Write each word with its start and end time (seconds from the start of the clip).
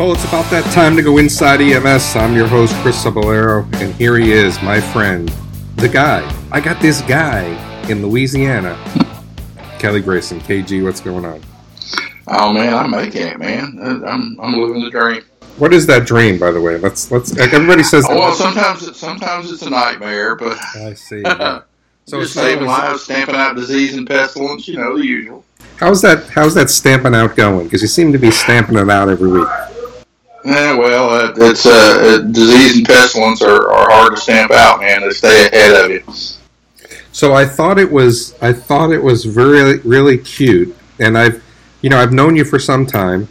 Well, 0.01 0.13
it's 0.13 0.25
about 0.25 0.49
that 0.49 0.63
time 0.73 0.95
to 0.95 1.03
go 1.03 1.19
inside 1.19 1.61
EMS. 1.61 2.15
I'm 2.15 2.35
your 2.35 2.47
host, 2.47 2.73
Chris 2.77 3.05
Cebollero, 3.05 3.71
and 3.79 3.93
here 3.93 4.17
he 4.17 4.31
is, 4.31 4.59
my 4.63 4.81
friend, 4.81 5.29
the 5.75 5.87
guy. 5.87 6.27
I 6.51 6.59
got 6.59 6.81
this 6.81 7.01
guy 7.01 7.43
in 7.87 8.01
Louisiana. 8.01 8.75
Kelly 9.77 10.01
Grayson, 10.01 10.39
KG, 10.39 10.83
what's 10.83 11.01
going 11.01 11.23
on? 11.23 11.39
Oh 12.27 12.51
man, 12.51 12.73
I'm 12.73 12.89
making 12.89 13.27
it, 13.27 13.37
man. 13.37 13.77
Uh, 13.79 14.07
I'm 14.07 14.39
I'm 14.41 14.53
living 14.53 14.81
the 14.83 14.89
dream. 14.89 15.21
What 15.59 15.71
is 15.71 15.85
that 15.85 16.07
dream, 16.07 16.39
by 16.39 16.49
the 16.49 16.59
way? 16.59 16.77
Let's 16.77 17.11
let's. 17.11 17.37
Everybody 17.37 17.83
says. 17.83 18.03
Oh, 18.09 18.17
well, 18.17 18.33
sometimes 18.33 18.81
it, 18.81 18.95
sometimes 18.95 19.51
it's 19.51 19.61
a 19.61 19.69
nightmare, 19.69 20.35
but 20.35 20.57
I 20.77 20.95
see. 20.95 21.21
so 22.05 22.21
it's 22.21 22.31
saving 22.31 22.65
lives, 22.65 23.03
stamping 23.03 23.35
out 23.35 23.55
disease 23.55 23.95
and 23.95 24.07
pestilence. 24.07 24.67
You 24.67 24.77
know 24.77 24.97
the 24.97 25.05
usual. 25.05 25.45
How's 25.77 26.01
that? 26.01 26.27
How's 26.29 26.55
that 26.55 26.71
stamping 26.71 27.13
out 27.13 27.35
going? 27.35 27.65
Because 27.65 27.83
you 27.83 27.87
seem 27.87 28.11
to 28.13 28.17
be 28.17 28.31
stamping 28.31 28.79
it 28.79 28.89
out 28.89 29.07
every 29.07 29.29
week. 29.29 29.47
Yeah, 30.43 30.77
well, 30.77 31.09
uh, 31.09 31.33
it's 31.37 31.65
uh, 31.65 32.27
disease 32.31 32.77
and 32.77 32.85
pestilence 32.85 33.41
are, 33.41 33.71
are 33.71 33.91
hard 33.91 34.15
to 34.15 34.21
stamp 34.21 34.51
out, 34.51 34.79
man. 34.79 35.01
They 35.01 35.11
stay 35.11 35.47
ahead 35.47 35.85
of 35.85 35.91
you. 35.91 36.03
So 37.11 37.33
I 37.33 37.45
thought 37.45 37.77
it 37.77 37.91
was 37.91 38.35
I 38.41 38.53
thought 38.53 38.91
it 38.91 39.03
was 39.03 39.25
very 39.25 39.79
really 39.79 40.17
cute, 40.17 40.75
and 40.99 41.17
I've 41.17 41.43
you 41.81 41.89
know 41.89 41.97
I've 41.97 42.13
known 42.13 42.35
you 42.35 42.45
for 42.45 42.57
some 42.57 42.85
time, 42.85 43.27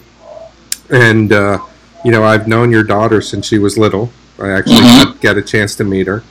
and 0.90 1.32
uh, 1.32 1.58
you 2.04 2.12
know 2.12 2.22
I've 2.22 2.46
known 2.46 2.70
your 2.70 2.84
daughter 2.84 3.20
since 3.20 3.46
she 3.46 3.58
was 3.58 3.78
little. 3.78 4.10
I 4.38 4.50
actually 4.50 4.76
mm-hmm. 4.76 5.20
got 5.20 5.36
a 5.38 5.42
chance 5.42 5.74
to 5.76 5.84
meet 5.84 6.06
her, 6.06 6.22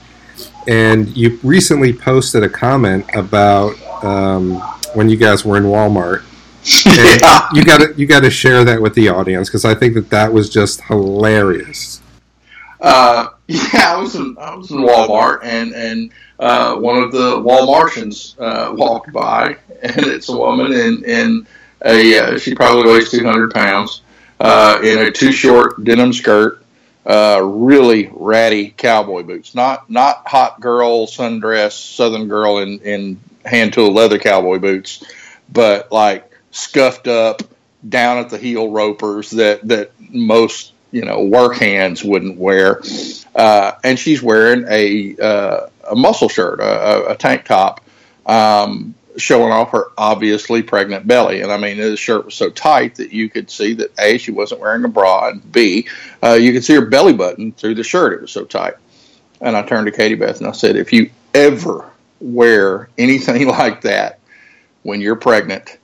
and 0.68 1.16
you 1.18 1.40
recently 1.44 1.92
posted 1.92 2.44
a 2.44 2.50
comment 2.50 3.10
about 3.16 3.76
um, 4.04 4.60
when 4.94 5.10
you 5.10 5.18
guys 5.18 5.44
were 5.44 5.58
in 5.58 5.64
Walmart. 5.64 6.24
You 7.54 7.64
got 7.64 7.80
to 7.80 7.94
you 7.98 8.06
got 8.06 8.22
to 8.22 8.30
share 8.30 8.64
that 8.64 8.82
with 8.82 8.94
the 8.94 9.10
audience 9.10 9.50
because 9.50 9.66
I 9.66 9.74
think 9.74 9.94
that 9.96 10.10
that 10.10 10.32
was 10.32 10.50
just 10.50 10.82
hilarious. 10.82 12.02
Uh, 12.82 13.30
yeah, 13.48 13.96
I 13.96 13.98
was 13.98 14.16
in 14.16 14.38
I 14.40 14.56
was 14.56 14.72
in 14.72 14.78
Walmart 14.78 15.40
and 15.44 15.74
and 15.74 16.12
uh, 16.40 16.76
one 16.76 17.02
of 17.02 17.12
the 17.12 17.38
Walmartians 17.38 18.40
uh, 18.40 18.74
walked 18.74 19.12
by 19.12 19.58
and 19.82 20.06
it's 20.06 20.30
a 20.30 20.38
woman 20.38 20.72
in 20.74 21.04
in 21.06 21.48
a 21.86 22.20
uh, 22.20 22.38
she 22.38 22.54
probably 22.54 22.92
weighs 22.92 23.10
two 23.10 23.24
hundred 23.24 23.54
pounds 23.54 24.02
uh, 24.40 24.80
in 24.84 25.00
a 25.00 25.12
too 25.12 25.32
short 25.32 25.84
denim 25.84 26.14
skirt. 26.14 26.64
Uh, 27.06 27.42
really 27.42 28.12
ratty 28.14 28.70
cowboy 28.70 29.24
boots, 29.24 29.56
not 29.56 29.90
not 29.90 30.28
hot 30.28 30.60
girl 30.60 31.08
sundress 31.08 31.72
Southern 31.72 32.28
girl 32.28 32.60
in 32.60 32.80
in 32.80 33.20
hand 33.46 33.74
tool 33.74 33.92
leather 33.92 34.20
cowboy 34.20 34.60
boots, 34.60 35.04
but 35.52 35.92
like 35.92 36.29
scuffed 36.52 37.08
up 37.08 37.42
down 37.88 38.18
at 38.18 38.30
the 38.30 38.38
heel 38.38 38.70
ropers 38.70 39.32
that 39.32 39.68
that 39.68 39.92
most 40.00 40.74
you 40.92 41.06
know 41.06 41.24
work 41.24 41.56
hands 41.56 42.04
wouldn't 42.04 42.38
wear, 42.38 42.82
uh, 43.36 43.74
and 43.84 43.98
she's 43.98 44.22
wearing 44.22 44.66
a 44.70 45.16
uh, 45.18 45.68
a 45.92 45.96
muscle 45.96 46.30
shirt, 46.30 46.60
a, 46.60 47.12
a 47.12 47.16
tank 47.16 47.46
top, 47.46 47.82
um, 48.26 48.96
showing 49.18 49.52
off 49.52 49.72
her 49.72 49.88
obviously 49.98 50.64
pregnant 50.64 51.08
belly. 51.08 51.42
And 51.42 51.52
I 51.52 51.58
mean, 51.58 51.78
the 51.78 51.96
shirt 51.96 52.26
was 52.26 52.36
so 52.36 52.50
tight 52.50 52.96
that 52.96 53.12
you 53.12 53.30
could 53.30 53.50
see 53.50 53.74
that 53.76 53.92
a 54.00 54.18
she 54.18 54.32
wasn't 54.32 54.62
wearing 54.62 54.84
a 54.84 54.90
bra, 54.90 55.30
and 55.30 55.52
b 55.52 55.88
uh, 56.24 56.34
you 56.34 56.54
could 56.54 56.64
see 56.64 56.76
her 56.76 56.86
belly 56.86 57.14
button 57.14 57.52
through 57.52 57.76
the 57.76 57.84
shirt. 57.84 58.14
It 58.14 58.22
was 58.22 58.32
so 58.32 58.46
tight. 58.46 58.76
And 59.42 59.56
I 59.56 59.62
turned 59.62 59.86
to 59.86 59.92
Katie 59.92 60.16
Beth 60.16 60.40
and 60.40 60.48
I 60.48 60.52
said, 60.52 60.76
if 60.76 60.92
you 60.92 61.10
ever 61.34 61.90
wear 62.20 62.90
anything 62.98 63.48
like 63.48 63.82
that 63.82 64.20
when 64.84 65.02
you're 65.02 65.16
pregnant, 65.16 65.78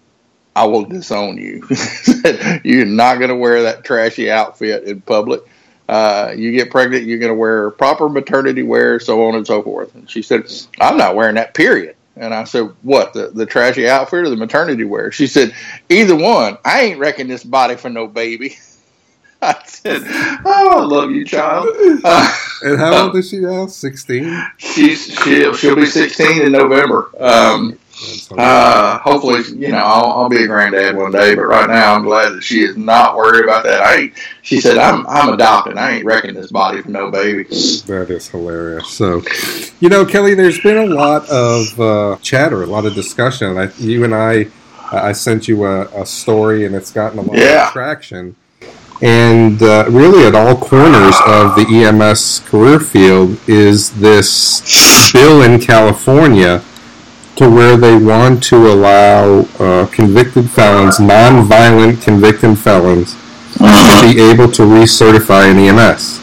I 0.55 0.65
will 0.65 0.85
disown 0.85 1.37
you. 1.37 1.67
you're 2.63 2.85
not 2.85 3.17
going 3.17 3.29
to 3.29 3.35
wear 3.35 3.63
that 3.63 3.83
trashy 3.83 4.31
outfit 4.31 4.85
in 4.85 5.01
public. 5.01 5.41
Uh, 5.87 6.33
you 6.35 6.51
get 6.51 6.71
pregnant, 6.71 7.03
you're 7.03 7.19
going 7.19 7.31
to 7.31 7.37
wear 7.37 7.69
proper 7.71 8.09
maternity 8.09 8.63
wear, 8.63 8.99
so 8.99 9.27
on 9.27 9.35
and 9.35 9.45
so 9.45 9.61
forth. 9.61 9.93
And 9.93 10.09
she 10.09 10.21
said, 10.21 10.51
I'm 10.79 10.97
not 10.97 11.15
wearing 11.15 11.35
that, 11.35 11.53
period. 11.53 11.95
And 12.15 12.33
I 12.33 12.45
said, 12.45 12.71
What, 12.81 13.13
the, 13.13 13.27
the 13.27 13.45
trashy 13.45 13.87
outfit 13.87 14.21
or 14.21 14.29
the 14.29 14.37
maternity 14.37 14.85
wear? 14.85 15.11
She 15.11 15.27
said, 15.27 15.53
Either 15.89 16.15
one. 16.15 16.57
I 16.63 16.81
ain't 16.83 16.99
wrecking 16.99 17.27
this 17.27 17.43
body 17.43 17.75
for 17.75 17.89
no 17.89 18.07
baby. 18.07 18.57
I 19.41 19.61
said, 19.65 20.01
"Oh, 20.45 20.79
I 20.79 20.83
love 20.85 21.11
you, 21.11 21.25
child." 21.25 21.67
Uh, 22.03 22.35
and 22.63 22.79
how 22.79 23.05
old 23.05 23.15
is 23.15 23.29
she 23.29 23.39
now? 23.39 23.67
Sixteen. 23.67 24.43
She's 24.57 25.13
she'll, 25.13 25.53
she'll 25.53 25.75
be 25.75 25.85
sixteen 25.85 26.41
in 26.41 26.53
November. 26.53 27.11
Um, 27.19 27.77
uh, 28.37 28.99
hopefully, 28.99 29.41
you 29.55 29.69
know, 29.69 29.77
I'll, 29.77 30.11
I'll, 30.11 30.29
be 30.29 30.43
a 30.43 30.47
granddad 30.47 30.97
one 30.97 31.11
day. 31.11 31.33
But 31.33 31.43
right 31.43 31.69
now, 31.69 31.95
I'm 31.95 32.03
glad 32.03 32.31
that 32.31 32.43
she 32.43 32.61
is 32.61 32.75
not 32.75 33.15
worried 33.15 33.45
about 33.45 33.63
that. 33.63 33.81
I 33.81 33.95
ain't, 33.95 34.13
she 34.41 34.59
said, 34.59 34.77
"I'm 34.77 35.07
I'm 35.07 35.33
adopted. 35.33 35.77
I 35.77 35.91
ain't 35.91 36.05
wrecking 36.05 36.33
this 36.33 36.51
body 36.51 36.81
for 36.81 36.89
no 36.89 37.09
baby." 37.09 37.43
That 37.43 38.07
is 38.09 38.27
hilarious. 38.27 38.89
So, 38.89 39.21
you 39.79 39.87
know, 39.87 40.05
Kelly, 40.05 40.33
there's 40.33 40.59
been 40.59 40.77
a 40.77 40.93
lot 40.93 41.29
of 41.29 41.79
uh, 41.79 42.17
chatter, 42.21 42.63
a 42.63 42.65
lot 42.65 42.85
of 42.85 42.95
discussion. 42.95 43.57
I, 43.57 43.71
you 43.77 44.03
and 44.03 44.13
I, 44.13 44.47
I 44.91 45.13
sent 45.13 45.47
you 45.47 45.65
a, 45.65 45.85
a, 46.01 46.05
story, 46.05 46.65
and 46.65 46.75
it's 46.75 46.91
gotten 46.91 47.19
a 47.19 47.21
lot 47.21 47.37
yeah. 47.37 47.67
of 47.67 47.73
traction. 47.73 48.35
And 49.01 49.61
uh, 49.63 49.85
really, 49.89 50.25
at 50.25 50.35
all 50.35 50.57
corners 50.57 51.15
of 51.27 51.55
the 51.55 51.65
EMS 51.69 52.41
career 52.41 52.79
field, 52.79 53.37
is 53.47 53.91
this 53.99 55.11
bill 55.13 55.43
in 55.43 55.61
California 55.61 56.61
to 57.35 57.49
where 57.49 57.75
they 57.75 57.95
want 57.95 58.41
to 58.43 58.71
allow 58.71 59.41
uh, 59.59 59.85
convicted 59.87 60.49
felons, 60.49 60.99
non-violent 60.99 62.01
convicted 62.01 62.57
felons, 62.57 63.15
to 63.55 64.13
be 64.13 64.21
able 64.21 64.49
to 64.51 64.63
recertify 64.63 65.51
an 65.51 65.59
EMS. 65.59 66.21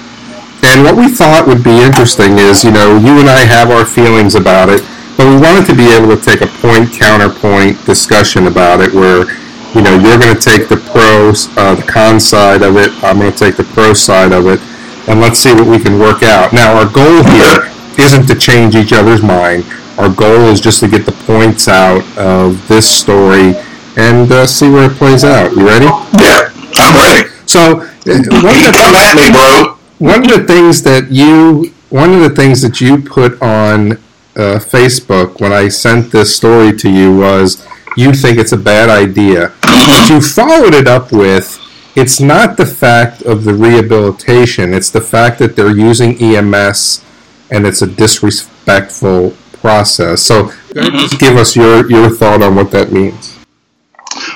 And 0.65 0.85
what 0.85 0.97
we 0.97 1.09
thought 1.09 1.45
would 1.47 1.63
be 1.63 1.83
interesting 1.83 2.39
is, 2.39 2.65
you 2.65 2.71
know, 2.71 2.97
you 2.97 3.21
and 3.21 3.29
I 3.29 3.45
have 3.45 3.71
our 3.71 3.85
feelings 3.85 4.35
about 4.35 4.71
it, 4.71 4.81
but 5.19 5.29
we 5.29 5.37
wanted 5.37 5.67
to 5.67 5.77
be 5.77 5.93
able 5.93 6.09
to 6.17 6.21
take 6.21 6.41
a 6.41 6.47
point 6.47 6.93
counterpoint 6.93 7.85
discussion 7.85 8.47
about 8.47 8.81
it, 8.81 8.95
where 8.95 9.29
you 9.75 9.83
know 9.83 9.99
you're 10.01 10.19
going 10.19 10.35
to 10.35 10.41
take 10.41 10.69
the 10.69 10.77
pros, 10.77 11.49
uh, 11.59 11.75
the 11.75 11.83
con 11.83 12.21
side 12.21 12.63
of 12.63 12.77
it, 12.77 12.91
I'm 13.05 13.19
going 13.19 13.33
to 13.33 13.39
take 13.39 13.57
the 13.57 13.65
pro 13.65 13.93
side 13.93 14.33
of 14.33 14.47
it, 14.47 14.61
and 15.09 15.21
let's 15.21 15.39
see 15.39 15.53
what 15.53 15.67
we 15.67 15.79
can 15.79 15.99
work 15.99 16.23
out. 16.23 16.53
Now, 16.53 16.79
our 16.79 16.89
goal 16.89 17.23
here 17.37 17.69
isn't 17.99 18.27
to 18.29 18.35
change 18.35 18.75
each 18.75 18.93
other's 18.93 19.23
mind 19.23 19.65
our 19.99 20.09
goal 20.09 20.49
is 20.49 20.61
just 20.61 20.81
to 20.81 20.89
get 20.89 21.07
the 21.07 21.13
points 21.13 21.69
out 21.69 22.03
of 22.17 22.67
this 22.69 22.89
story 22.89 23.55
and 23.97 24.31
uh, 24.33 24.47
see 24.47 24.71
where 24.71 24.91
it 24.91 24.97
plays 24.97 25.25
out. 25.25 25.53
You 25.53 25.67
ready? 25.67 25.85
Yeah, 25.85 26.51
I'm 26.75 26.97
ready. 26.97 27.29
So, 27.47 27.61
uh, 27.61 27.83
one 27.83 28.57
of, 28.57 28.73
the, 28.73 29.13
me, 29.17 29.31
bro. 29.31 29.77
one 29.99 30.25
of 30.25 30.31
the 30.31 30.45
things 30.47 30.83
that 30.83 31.11
you 31.11 31.73
one 31.91 32.15
of 32.15 32.21
the 32.21 32.31
things 32.31 32.63
that 32.63 32.81
you 32.81 32.99
put 32.99 33.41
on 33.43 33.93
uh, 34.35 34.59
Facebook 34.59 35.41
when 35.41 35.53
I 35.53 35.69
sent 35.69 36.11
this 36.11 36.35
story 36.35 36.75
to 36.79 36.89
you 36.91 37.15
was 37.19 37.67
you 37.97 38.15
think 38.15 38.39
it's 38.39 38.53
a 38.53 38.57
bad 38.57 38.89
idea. 38.89 39.53
But 39.61 40.09
you 40.09 40.21
followed 40.23 40.75
it 40.75 40.89
up 40.89 41.13
with 41.13 41.59
it's 41.95 42.19
not 42.19 42.57
the 42.57 42.65
fact 42.65 43.21
of 43.23 43.45
the 43.45 43.53
rehabilitation, 43.53 44.73
it's 44.73 44.91
the 44.91 45.03
fact 45.03 45.39
that 45.41 45.57
they're 45.57 45.77
using 45.77 46.17
EMS 46.17 47.05
and 47.51 47.67
it's 47.67 47.83
a 47.83 47.87
disrespectful 47.87 49.37
process. 49.63 50.21
So, 50.21 50.45
mm-hmm. 50.45 50.99
just 50.99 51.19
give 51.19 51.37
us 51.37 51.57
your, 51.57 51.89
your 51.91 52.11
thought 52.11 52.43
on 52.43 52.55
what 52.55 52.71
that 52.73 52.93
means. 52.93 53.39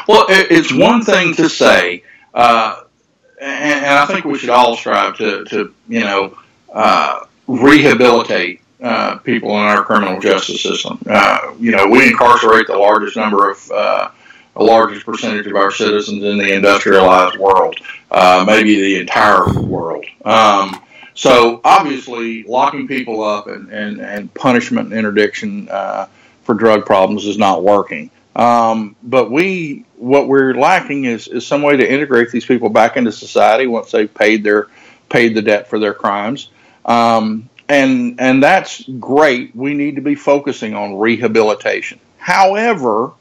Well, 0.09 0.25
it's 0.29 0.73
one 0.73 1.03
thing 1.03 1.35
to 1.35 1.51
say, 1.51 2.03
uh, 2.33 2.85
and, 3.39 3.85
and, 3.85 3.99
I 3.99 4.07
think 4.07 4.25
we 4.25 4.39
should 4.39 4.51
all 4.51 4.77
strive 4.77 5.17
to, 5.19 5.45
to 5.47 5.75
you 5.89 6.01
know, 6.01 6.39
uh, 6.73 7.27
rehabilitate 7.47 8.63
uh, 8.81 9.17
people 9.19 9.51
in 9.51 9.65
our 9.65 9.85
criminal 9.85 10.21
justice 10.21 10.63
system. 10.63 10.99
Uh, 11.09 11.55
you 11.59 11.73
know, 11.73 11.87
we 11.87 12.09
incarcerate 12.09 12.67
the 12.69 12.77
largest 12.77 13.17
number 13.17 13.51
of 13.51 13.71
uh, 13.71 14.11
the 14.57 14.63
largest 14.63 15.05
percentage 15.05 15.47
of 15.47 15.57
our 15.57 15.71
citizens 15.71 16.25
in 16.25 16.39
the 16.39 16.55
industrialized 16.55 17.37
world, 17.37 17.77
uh, 18.11 18.45
maybe 18.47 18.81
the 18.81 19.01
entire 19.01 19.53
world. 19.61 20.05
Um, 20.25 20.81
so 21.17 21.61
obviously, 21.65 22.45
locking 22.45 22.87
people 22.87 23.25
up 23.25 23.47
and, 23.47 23.71
and, 23.71 24.01
and 24.01 24.33
punishment 24.35 24.91
and 24.91 24.99
interdiction 24.99 25.69
uh, 25.71 26.07
for 26.43 26.55
drug 26.55 26.87
problems 26.87 27.27
is 27.27 27.39
not 27.39 27.65
working. 27.65 28.11
Um, 28.37 28.95
but 29.03 29.31
we, 29.31 29.87
what 29.97 30.29
we're 30.29 30.55
lacking 30.55 31.07
is, 31.07 31.27
is 31.27 31.47
some 31.47 31.63
way 31.63 31.79
to 31.79 31.91
integrate 31.91 32.31
these 32.31 32.45
people 32.45 32.69
back 32.69 32.99
into 32.99 33.11
society 33.11 33.67
once 33.67 33.91
they've 33.91 34.13
paid 34.13 34.45
their 34.45 34.69
paid 35.09 35.35
the 35.35 35.43
debt 35.43 35.69
for 35.69 35.79
their 35.79 35.95
crimes. 35.95 36.51
Um, 36.85 37.49
and 37.69 38.21
and 38.21 38.43
that's 38.43 38.83
great. 38.83 39.57
We 39.57 39.75
need 39.75 39.97
to 39.97 40.03
be 40.03 40.15
focusing 40.15 40.75
on 40.75 40.99
rehabilitation. 40.99 41.99
However, 42.19 43.13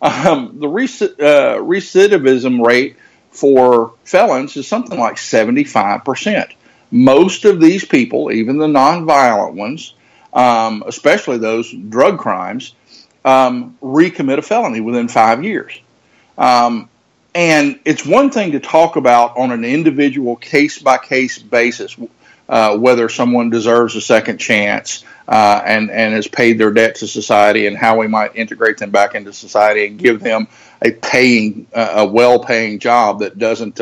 um, 0.00 0.58
the 0.58 0.68
uh, 0.68 1.58
recidivism 1.58 2.66
rate 2.66 2.96
for 3.30 3.92
felons 4.04 4.56
is 4.56 4.66
something 4.66 4.98
like 4.98 5.16
75%. 5.16 6.52
Most 6.92 7.44
of 7.44 7.60
these 7.60 7.84
people, 7.84 8.30
even 8.30 8.58
the 8.58 8.66
nonviolent 8.66 9.54
ones, 9.54 9.94
um, 10.32 10.84
especially 10.86 11.38
those 11.38 11.72
drug 11.72 12.18
crimes, 12.18 12.74
um, 13.24 13.76
recommit 13.82 14.38
a 14.38 14.42
felony 14.42 14.80
within 14.80 15.08
five 15.08 15.42
years. 15.42 15.80
Um, 16.36 16.88
and 17.34 17.80
it's 17.84 18.04
one 18.04 18.30
thing 18.30 18.52
to 18.52 18.60
talk 18.60 18.96
about 18.96 19.36
on 19.38 19.52
an 19.52 19.64
individual 19.64 20.36
case 20.36 20.78
by 20.78 20.98
case 20.98 21.38
basis 21.38 21.96
uh, 22.48 22.76
whether 22.76 23.08
someone 23.08 23.48
deserves 23.48 23.96
a 23.96 24.00
second 24.00 24.38
chance 24.38 25.04
uh, 25.28 25.62
and 25.64 25.90
and 25.90 26.12
has 26.12 26.28
paid 26.28 26.58
their 26.58 26.70
debt 26.70 26.96
to 26.96 27.06
society, 27.06 27.66
and 27.66 27.76
how 27.76 27.98
we 27.98 28.06
might 28.06 28.36
integrate 28.36 28.76
them 28.76 28.90
back 28.90 29.14
into 29.14 29.32
society 29.32 29.86
and 29.86 29.98
give 29.98 30.20
them 30.20 30.46
a 30.82 30.90
paying, 30.90 31.66
uh, 31.72 31.92
a 31.96 32.06
well-paying 32.06 32.78
job 32.78 33.20
that 33.20 33.38
doesn't. 33.38 33.80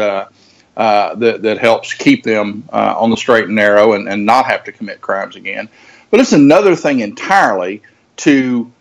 Uh, 0.76 0.80
uh, 0.80 1.14
that, 1.16 1.42
that 1.42 1.58
helps 1.58 1.92
keep 1.92 2.22
them 2.22 2.68
uh, 2.72 2.94
on 2.96 3.10
the 3.10 3.16
straight 3.16 3.46
and 3.46 3.54
narrow 3.54 3.92
and, 3.92 4.08
and 4.08 4.24
not 4.24 4.46
have 4.46 4.64
to 4.64 4.72
commit 4.72 5.00
crimes 5.00 5.36
again. 5.36 5.68
But 6.10 6.20
it's 6.20 6.32
another 6.32 6.74
thing 6.74 7.00
entirely 7.00 7.82
to 8.18 8.72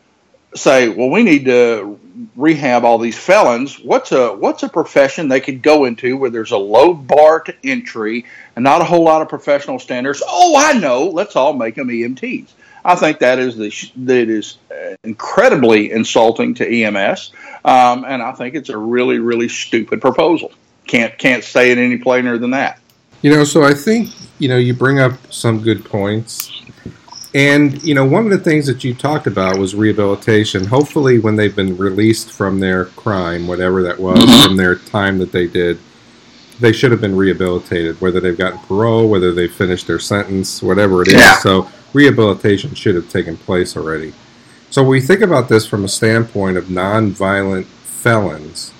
say, 0.56 0.90
well, 0.90 1.10
we 1.10 1.24
need 1.24 1.46
to 1.46 2.00
rehab 2.36 2.86
all 2.86 3.00
these 3.00 3.18
felons. 3.18 3.80
What's 3.80 4.12
a 4.12 4.34
what's 4.34 4.64
a 4.64 4.70
profession 4.70 5.28
they 5.28 5.42
could 5.42 5.62
go 5.62 5.86
into 5.86 6.16
where 6.18 6.30
there's 6.30 6.52
a 6.52 6.58
low 6.58 6.94
bar 6.94 7.42
to 7.42 7.56
entry 7.64 8.26
and 8.56 8.64
not 8.64 8.82
a 8.82 8.86
whole 8.86 9.04
lot 9.04 9.22
of 9.22 9.30
professional 9.30 9.80
standards? 9.80 10.24
Oh, 10.26 10.56
I 10.58 10.74
know. 10.74 11.10
Let's 11.10 11.36
all 11.36 11.54
make 11.54 11.76
them 11.76 11.88
EMTs. 11.90 12.48
I 12.86 12.96
think 12.96 13.20
that 13.20 13.40
is 13.40 13.58
the 13.58 13.72
that 14.06 14.30
is 14.30 14.58
incredibly 15.04 15.92
insulting 15.92 16.54
to 16.56 16.68
EMS, 16.68 17.32
um, 17.66 18.06
and 18.06 18.22
I 18.22 18.32
think 18.32 18.56
it's 18.56 18.70
a 18.70 18.78
really 18.78 19.20
really 19.20 19.50
stupid 19.50 20.02
proposal. 20.02 20.54
Can't 20.90 21.18
can't 21.18 21.44
say 21.44 21.72
it 21.72 21.78
any 21.78 21.98
plainer 21.98 22.38
than 22.38 22.50
that. 22.52 22.80
You 23.22 23.32
know, 23.32 23.44
so 23.44 23.64
I 23.64 23.74
think 23.74 24.10
you 24.40 24.50
know 24.50 24.58
you 24.58 24.74
bring 24.74 25.00
up 25.00 25.14
some 25.32 25.62
good 25.62 25.86
points 25.86 26.60
and 27.34 27.82
you 27.84 27.94
know, 27.94 28.06
one 28.06 28.26
of 28.26 28.32
the 28.32 28.40
things 28.40 28.66
that 28.66 28.84
you 28.84 28.96
talked 28.96 29.28
about 29.28 29.58
was 29.60 29.76
rehabilitation. 29.76 30.66
Hopefully, 30.66 31.20
when 31.20 31.36
they've 31.36 31.56
been 31.56 31.78
released 31.78 32.32
from 32.32 32.60
their 32.60 32.86
crime, 32.86 33.48
whatever 33.48 33.84
that 33.84 34.00
was, 34.00 34.20
mm-hmm. 34.20 34.48
from 34.48 34.58
their 34.58 34.76
time 34.76 35.20
that 35.20 35.32
they 35.32 35.46
did, 35.46 35.80
they 36.60 36.72
should 36.72 36.92
have 36.92 37.02
been 37.02 37.16
rehabilitated. 37.16 38.02
Whether 38.02 38.20
they've 38.20 38.38
gotten 38.38 38.60
parole, 38.60 39.08
whether 39.08 39.32
they've 39.32 39.54
finished 39.54 39.86
their 39.86 40.00
sentence, 40.00 40.64
whatever 40.64 41.04
it 41.04 41.10
is. 41.10 41.16
Yeah. 41.16 41.38
So 41.38 41.70
rehabilitation 41.94 42.74
should 42.74 42.96
have 42.96 43.10
taken 43.10 43.38
place 43.38 43.78
already. 43.78 44.14
So 44.72 44.84
we 44.84 45.00
think 45.00 45.22
about 45.22 45.50
this 45.50 45.68
from 45.68 45.84
a 45.84 45.88
standpoint 45.88 46.58
of 46.58 46.66
nonviolent 46.66 47.66
felons, 47.66 48.74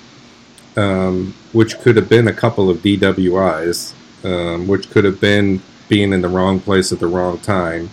um, 0.76 1.34
which 1.52 1.78
could 1.78 1.96
have 1.96 2.08
been 2.08 2.28
a 2.28 2.32
couple 2.32 2.70
of 2.70 2.78
DWIs, 2.78 3.94
um, 4.24 4.68
which 4.68 4.90
could 4.90 5.04
have 5.04 5.20
been 5.20 5.62
being 5.88 6.12
in 6.12 6.20
the 6.20 6.28
wrong 6.28 6.60
place 6.60 6.92
at 6.92 7.00
the 7.00 7.06
wrong 7.06 7.38
time 7.38 7.90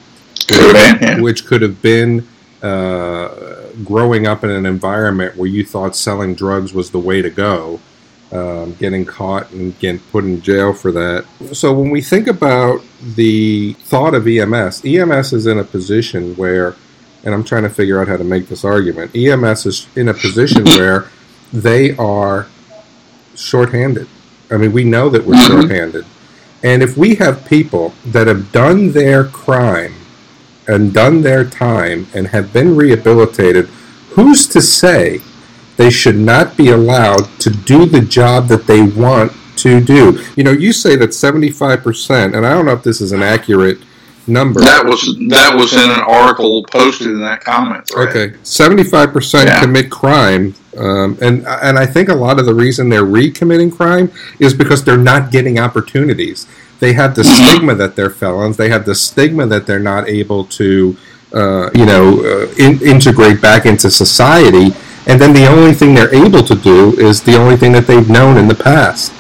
which 1.19 1.45
could 1.45 1.62
have 1.62 1.81
been 1.81 2.27
uh, 2.62 3.29
growing 3.83 4.27
up 4.27 4.44
in 4.44 4.50
an 4.50 4.65
environment 4.65 5.35
where 5.35 5.47
you 5.47 5.65
thought 5.65 5.95
selling 5.95 6.35
drugs 6.35 6.74
was 6.74 6.91
the 6.91 7.00
way 7.00 7.21
to 7.21 7.29
go, 7.29 7.79
um, 8.31 8.74
getting 8.75 9.06
caught 9.06 9.51
and 9.51 9.77
getting 9.79 10.00
put 10.12 10.24
in 10.24 10.41
jail 10.41 10.74
for 10.74 10.91
that. 10.91 11.25
So 11.53 11.74
when 11.74 11.89
we 11.89 12.01
think 12.01 12.27
about 12.27 12.81
the 13.15 13.74
thought 13.74 14.13
of 14.13 14.27
EMS, 14.27 14.85
EMS 14.85 15.33
is 15.33 15.47
in 15.47 15.59
a 15.59 15.63
position 15.63 16.35
where, 16.35 16.75
and 17.24 17.33
I'm 17.33 17.44
trying 17.44 17.63
to 17.63 17.69
figure 17.69 18.01
out 18.01 18.07
how 18.07 18.18
to 18.18 18.24
make 18.24 18.47
this 18.47 18.63
argument, 18.63 19.15
EMS 19.15 19.65
is 19.65 19.88
in 19.95 20.07
a 20.07 20.13
position 20.13 20.65
where 20.65 21.09
they 21.51 21.95
are 21.97 22.47
shorthanded. 23.38 24.07
I 24.50 24.57
mean, 24.57 24.74
we 24.74 24.84
know 24.84 25.10
that 25.10 25.25
we're 25.25 25.36
mm-hmm. 25.36 25.62
shorthanded. 25.62 26.06
And 26.63 26.81
if 26.81 26.98
we 26.98 27.16
have 27.16 27.45
people 27.45 27.94
that 28.06 28.28
have 28.28 28.51
done 28.51 28.92
their 28.92 29.24
crime 29.24 29.94
and 30.68 30.94
done 30.94 31.22
their 31.22 31.45
time 31.45 32.07
and 32.13 32.28
have 32.28 32.51
been 32.51 32.75
rehabilitated, 32.75 33.66
who's 34.12 34.48
to 34.48 34.62
say 34.62 35.22
they 35.78 35.89
should 35.89 36.18
not 36.18 36.57
be 36.57 36.69
allowed 36.69 37.39
to 37.39 37.50
do 37.50 37.86
the 37.86 38.01
job 38.01 38.48
that 38.48 38.66
they 38.66 38.81
want 38.81 39.31
to 39.57 39.80
do? 39.80 40.24
You 40.36 40.44
know, 40.44 40.51
you 40.51 40.74
say 40.74 40.95
that 40.95 41.12
75%, 41.12 42.36
and 42.36 42.45
I 42.45 42.54
don't 42.54 42.66
know 42.66 42.74
if 42.74 42.84
this 42.84 43.01
is 43.01 43.12
an 43.12 43.22
accurate 43.22 43.80
number. 44.27 44.59
That 44.62 44.85
was 44.85 45.18
that 45.29 45.56
was 45.56 45.74
in 45.74 45.89
an 45.89 46.00
article 46.00 46.63
posted 46.63 47.07
in 47.07 47.21
that 47.21 47.41
comment. 47.41 47.88
Thread. 47.88 48.09
Okay, 48.09 48.38
seventy 48.44 48.83
five 48.83 49.12
percent 49.12 49.50
commit 49.62 49.89
crime, 49.89 50.56
um, 50.77 51.18
and 51.21 51.45
and 51.47 51.77
I 51.77 51.85
think 51.85 52.09
a 52.09 52.15
lot 52.15 52.39
of 52.39 52.45
the 52.45 52.53
reason 52.53 52.89
they're 52.89 53.03
recommitting 53.03 53.75
crime 53.75 54.12
is 54.39 54.53
because 54.53 54.83
they're 54.83 54.97
not 54.97 55.31
getting 55.31 55.59
opportunities. 55.59 56.47
They 56.79 56.94
have 56.94 57.15
the 57.15 57.24
stigma 57.24 57.75
that 57.75 57.95
they're 57.95 58.09
felons. 58.09 58.57
They 58.57 58.69
have 58.69 58.85
the 58.85 58.95
stigma 58.95 59.47
that 59.47 59.65
they're 59.65 59.79
not 59.79 60.07
able 60.07 60.45
to, 60.45 60.95
uh, 61.33 61.71
you 61.74 61.85
know, 61.85 62.19
uh, 62.24 62.53
in, 62.59 62.79
integrate 62.85 63.41
back 63.41 63.65
into 63.65 63.89
society. 63.89 64.75
And 65.07 65.19
then 65.19 65.33
the 65.33 65.47
only 65.47 65.74
thing 65.74 65.95
they're 65.95 66.13
able 66.13 66.44
to 66.44 66.56
do 66.56 66.94
is 67.00 67.24
the 67.24 67.35
only 67.35 67.56
thing 67.56 67.71
that 67.71 67.88
they've 67.88 68.09
known 68.09 68.38
in 68.38 68.47
the 68.47 68.56
past. 68.56 69.12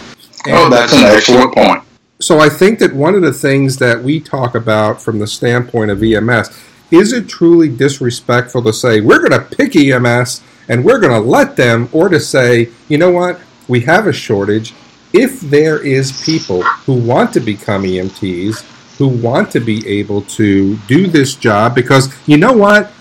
oh, 0.47 0.69
that's 0.69 0.93
an 0.93 1.05
excellent 1.05 1.53
point. 1.53 1.83
So 2.19 2.39
I 2.39 2.49
think 2.49 2.79
that 2.79 2.93
one 2.93 3.13
of 3.13 3.21
the 3.21 3.33
things 3.33 3.77
that 3.77 4.01
we 4.01 4.19
talk 4.19 4.55
about 4.55 4.99
from 4.99 5.19
the 5.19 5.27
standpoint 5.27 5.91
of 5.91 6.01
EMS 6.01 6.49
is 6.89 7.13
it 7.13 7.29
truly 7.29 7.69
disrespectful 7.69 8.63
to 8.63 8.73
say 8.73 9.01
we're 9.01 9.19
going 9.19 9.39
to 9.39 9.55
pick 9.55 9.75
EMS 9.75 10.41
and 10.67 10.83
we're 10.83 10.99
going 10.99 11.13
to 11.13 11.19
let 11.19 11.55
them, 11.55 11.89
or 11.91 12.09
to 12.09 12.19
say, 12.19 12.69
you 12.89 12.97
know 12.97 13.11
what, 13.11 13.39
we 13.67 13.81
have 13.81 14.07
a 14.07 14.13
shortage 14.13 14.73
if 15.13 15.39
there 15.41 15.85
is 15.85 16.23
people 16.25 16.63
who 16.63 16.93
want 16.93 17.33
to 17.33 17.39
become 17.39 17.83
EMTs, 17.83 18.97
who 18.97 19.07
want 19.07 19.51
to 19.51 19.59
be 19.59 19.87
able 19.87 20.23
to 20.23 20.75
do 20.87 21.07
this 21.07 21.35
job, 21.35 21.75
because 21.75 22.13
you 22.27 22.37
know 22.37 22.51
what? 22.51 22.91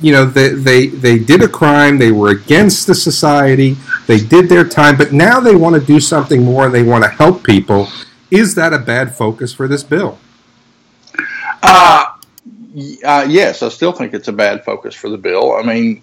You 0.00 0.12
know, 0.12 0.24
they, 0.24 0.50
they, 0.50 0.86
they 0.86 1.18
did 1.18 1.42
a 1.42 1.48
crime, 1.48 1.98
they 1.98 2.12
were 2.12 2.30
against 2.30 2.86
the 2.86 2.94
society, 2.94 3.76
they 4.06 4.20
did 4.20 4.48
their 4.48 4.66
time, 4.66 4.96
but 4.96 5.12
now 5.12 5.40
they 5.40 5.56
want 5.56 5.74
to 5.74 5.84
do 5.84 5.98
something 5.98 6.44
more 6.44 6.66
and 6.66 6.74
they 6.74 6.84
want 6.84 7.02
to 7.02 7.10
help 7.10 7.42
people. 7.42 7.88
Is 8.30 8.54
that 8.56 8.72
a 8.72 8.78
bad 8.78 9.14
focus 9.14 9.52
for 9.52 9.68
this 9.68 9.82
bill? 9.82 10.18
Uh, 11.62 12.04
uh, 13.04 13.26
yes, 13.28 13.62
I 13.62 13.68
still 13.68 13.92
think 13.92 14.14
it's 14.14 14.28
a 14.28 14.32
bad 14.32 14.64
focus 14.64 14.94
for 14.94 15.08
the 15.08 15.18
bill. 15.18 15.54
I 15.54 15.62
mean, 15.62 16.02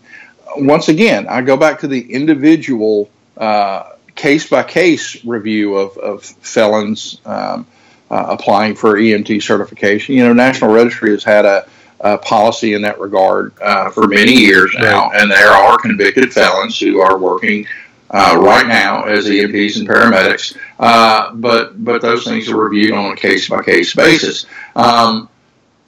once 0.57 0.89
again, 0.89 1.27
I 1.27 1.41
go 1.41 1.57
back 1.57 1.79
to 1.81 1.87
the 1.87 2.13
individual 2.13 3.09
uh, 3.37 3.91
case 4.15 4.49
by 4.49 4.63
case 4.63 5.23
review 5.25 5.75
of, 5.75 5.97
of 5.97 6.23
felons 6.23 7.19
um, 7.25 7.67
uh, 8.09 8.25
applying 8.29 8.75
for 8.75 8.95
EMT 8.95 9.43
certification. 9.43 10.15
You 10.15 10.23
know, 10.23 10.33
National 10.33 10.71
Registry 10.71 11.11
has 11.11 11.23
had 11.23 11.45
a, 11.45 11.67
a 11.99 12.17
policy 12.17 12.73
in 12.73 12.81
that 12.83 12.99
regard 12.99 13.53
uh, 13.61 13.89
for 13.89 14.07
many 14.07 14.33
years 14.33 14.73
now, 14.79 15.11
and 15.11 15.29
there 15.29 15.49
are 15.49 15.77
convicted 15.77 16.33
felons 16.33 16.79
who 16.79 16.99
are 16.99 17.17
working. 17.17 17.67
Uh, 18.11 18.37
right 18.39 18.67
now, 18.67 19.03
as 19.03 19.25
EMTs 19.25 19.79
and 19.79 19.87
paramedics, 19.87 20.55
uh, 20.79 21.33
but 21.33 21.83
but 21.83 22.01
those 22.01 22.23
things 22.23 22.49
are 22.49 22.57
reviewed 22.57 22.91
on 22.91 23.13
a 23.13 23.15
case 23.15 23.49
by 23.49 23.63
case 23.63 23.95
basis. 23.95 24.45
Um, 24.75 25.29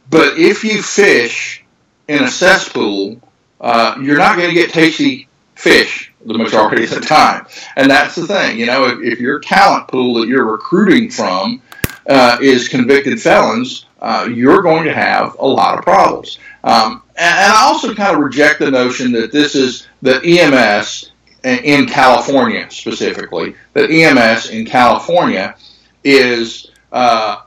but 0.10 0.38
if 0.38 0.64
you 0.64 0.82
fish 0.82 1.66
in 2.08 2.24
a 2.24 2.30
cesspool, 2.30 3.22
uh, 3.60 3.98
you're 4.02 4.18
not 4.18 4.38
going 4.38 4.50
to 4.50 4.56
get 4.56 4.72
tasty 4.72 5.28
fish 5.56 6.14
the 6.26 6.38
majority 6.38 6.84
of 6.84 6.90
the 6.92 7.02
time. 7.02 7.46
And 7.76 7.90
that's 7.90 8.16
the 8.16 8.28
thing, 8.28 8.60
you 8.60 8.66
know, 8.66 8.88
if, 8.88 9.00
if 9.14 9.20
your 9.20 9.40
talent 9.40 9.88
pool 9.88 10.16
that 10.16 10.28
you're 10.28 10.46
recruiting 10.46 11.10
from 11.10 11.62
uh, 12.08 12.38
is 12.42 12.68
convicted 12.68 13.22
felons, 13.22 13.86
uh, 14.02 14.30
you're 14.32 14.62
going 14.62 14.84
to 14.86 14.94
have 14.94 15.36
a 15.40 15.48
lot 15.48 15.78
of 15.78 15.84
problems. 15.84 16.40
Um, 16.64 17.04
and, 17.16 17.38
and, 17.38 17.54
I 17.54 17.64
also 17.64 17.94
kind 17.96 18.16
of 18.16 18.24
reject 18.24 18.60
the 18.60 18.70
notion 18.70 19.12
that 19.14 19.32
this 19.32 19.56
is 19.56 19.88
the 20.02 20.22
EMS 20.24 21.12
in 21.48 21.88
California 21.88 22.70
specifically, 22.70 23.56
that 23.74 23.90
EMS 23.90 24.50
in 24.50 24.66
California 24.66 25.56
is. 26.04 26.72
Uh, 26.92 27.42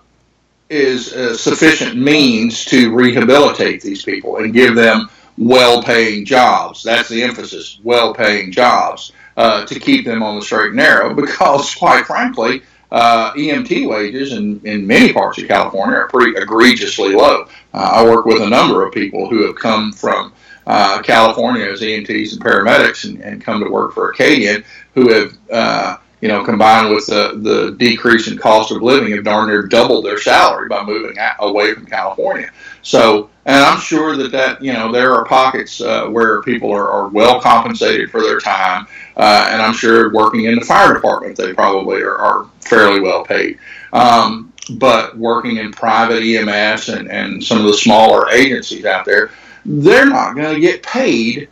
is 0.68 1.40
sufficient 1.40 1.96
means 1.96 2.64
to 2.64 2.94
rehabilitate 2.94 3.82
these 3.82 4.04
people 4.04 4.36
and 4.36 4.54
give 4.54 4.76
them 4.76 5.10
well 5.36 5.82
paying 5.82 6.24
jobs. 6.24 6.84
That's 6.84 7.08
the 7.08 7.24
emphasis 7.24 7.80
well 7.82 8.14
paying 8.14 8.52
jobs. 8.52 9.12
uh, 9.36 9.64
to 9.66 9.80
keep 9.80 10.04
them 10.04 10.22
on 10.22 10.36
the 10.36 10.42
straight 10.42 10.68
and 10.68 10.76
narrow 10.76 11.14
because, 11.22 11.74
quite 11.74 12.06
frankly, 12.06 12.62
uh, 12.92 13.32
EMT 13.32 13.88
wages 13.88 14.32
in, 14.32 14.60
in 14.64 14.86
many 14.86 15.12
parts 15.12 15.40
of 15.40 15.48
California 15.48 15.96
are 15.96 16.08
pretty 16.08 16.36
egregiously 16.36 17.14
low. 17.14 17.46
Uh, 17.72 17.90
I 17.94 18.04
work 18.04 18.26
with 18.26 18.42
a 18.42 18.48
number 18.48 18.84
of 18.84 18.92
people 18.92 19.30
who 19.30 19.46
have 19.46 19.56
come 19.56 19.92
from 19.92 20.32
uh, 20.70 21.02
California 21.02 21.64
as 21.64 21.80
EMTs 21.80 22.32
and 22.32 22.40
paramedics 22.40 23.04
and, 23.04 23.20
and, 23.22 23.42
come 23.42 23.60
to 23.60 23.68
work 23.68 23.92
for 23.92 24.10
Acadian 24.10 24.62
who 24.94 25.12
have, 25.12 25.36
uh, 25.50 25.96
you 26.20 26.28
know, 26.28 26.44
combined 26.44 26.94
with 26.94 27.06
the, 27.06 27.40
the 27.42 27.72
decrease 27.76 28.28
in 28.28 28.38
cost 28.38 28.70
of 28.70 28.80
living, 28.80 29.10
have 29.10 29.24
darn 29.24 29.48
near 29.48 29.66
doubled 29.66 30.04
their 30.04 30.20
salary 30.20 30.68
by 30.68 30.84
moving 30.84 31.16
away 31.40 31.74
from 31.74 31.86
California. 31.86 32.52
So, 32.82 33.30
and 33.46 33.56
I'm 33.56 33.80
sure 33.80 34.16
that 34.16 34.30
that 34.30 34.62
you 34.62 34.72
know 34.72 34.92
there 34.92 35.12
are 35.12 35.24
pockets 35.24 35.80
uh, 35.80 36.06
where 36.06 36.40
people 36.42 36.70
are, 36.70 36.88
are, 36.88 37.08
well 37.08 37.40
compensated 37.40 38.08
for 38.12 38.22
their 38.22 38.38
time, 38.38 38.86
uh, 39.16 39.48
and 39.50 39.60
I'm 39.60 39.74
sure 39.74 40.14
working 40.14 40.44
in 40.44 40.54
the 40.54 40.64
fire 40.64 40.94
department 40.94 41.36
they 41.36 41.52
probably 41.52 42.00
are, 42.02 42.16
are 42.16 42.46
fairly 42.60 43.00
well 43.00 43.24
paid. 43.24 43.58
Um, 43.92 44.52
but 44.74 45.18
working 45.18 45.56
in 45.56 45.72
private 45.72 46.22
EMS 46.22 46.90
and, 46.90 47.10
and 47.10 47.42
some 47.42 47.58
of 47.58 47.64
the 47.64 47.74
smaller 47.74 48.30
agencies 48.30 48.84
out 48.84 49.04
there, 49.04 49.32
they're 49.64 50.06
not 50.06 50.34
going 50.34 50.54
to 50.54 50.60
get 50.60 50.82
paid 50.82 51.48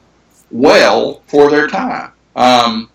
well 0.50 1.22
for 1.26 1.50
their 1.50 1.66
time. 1.66 2.12
Um, 2.36 2.90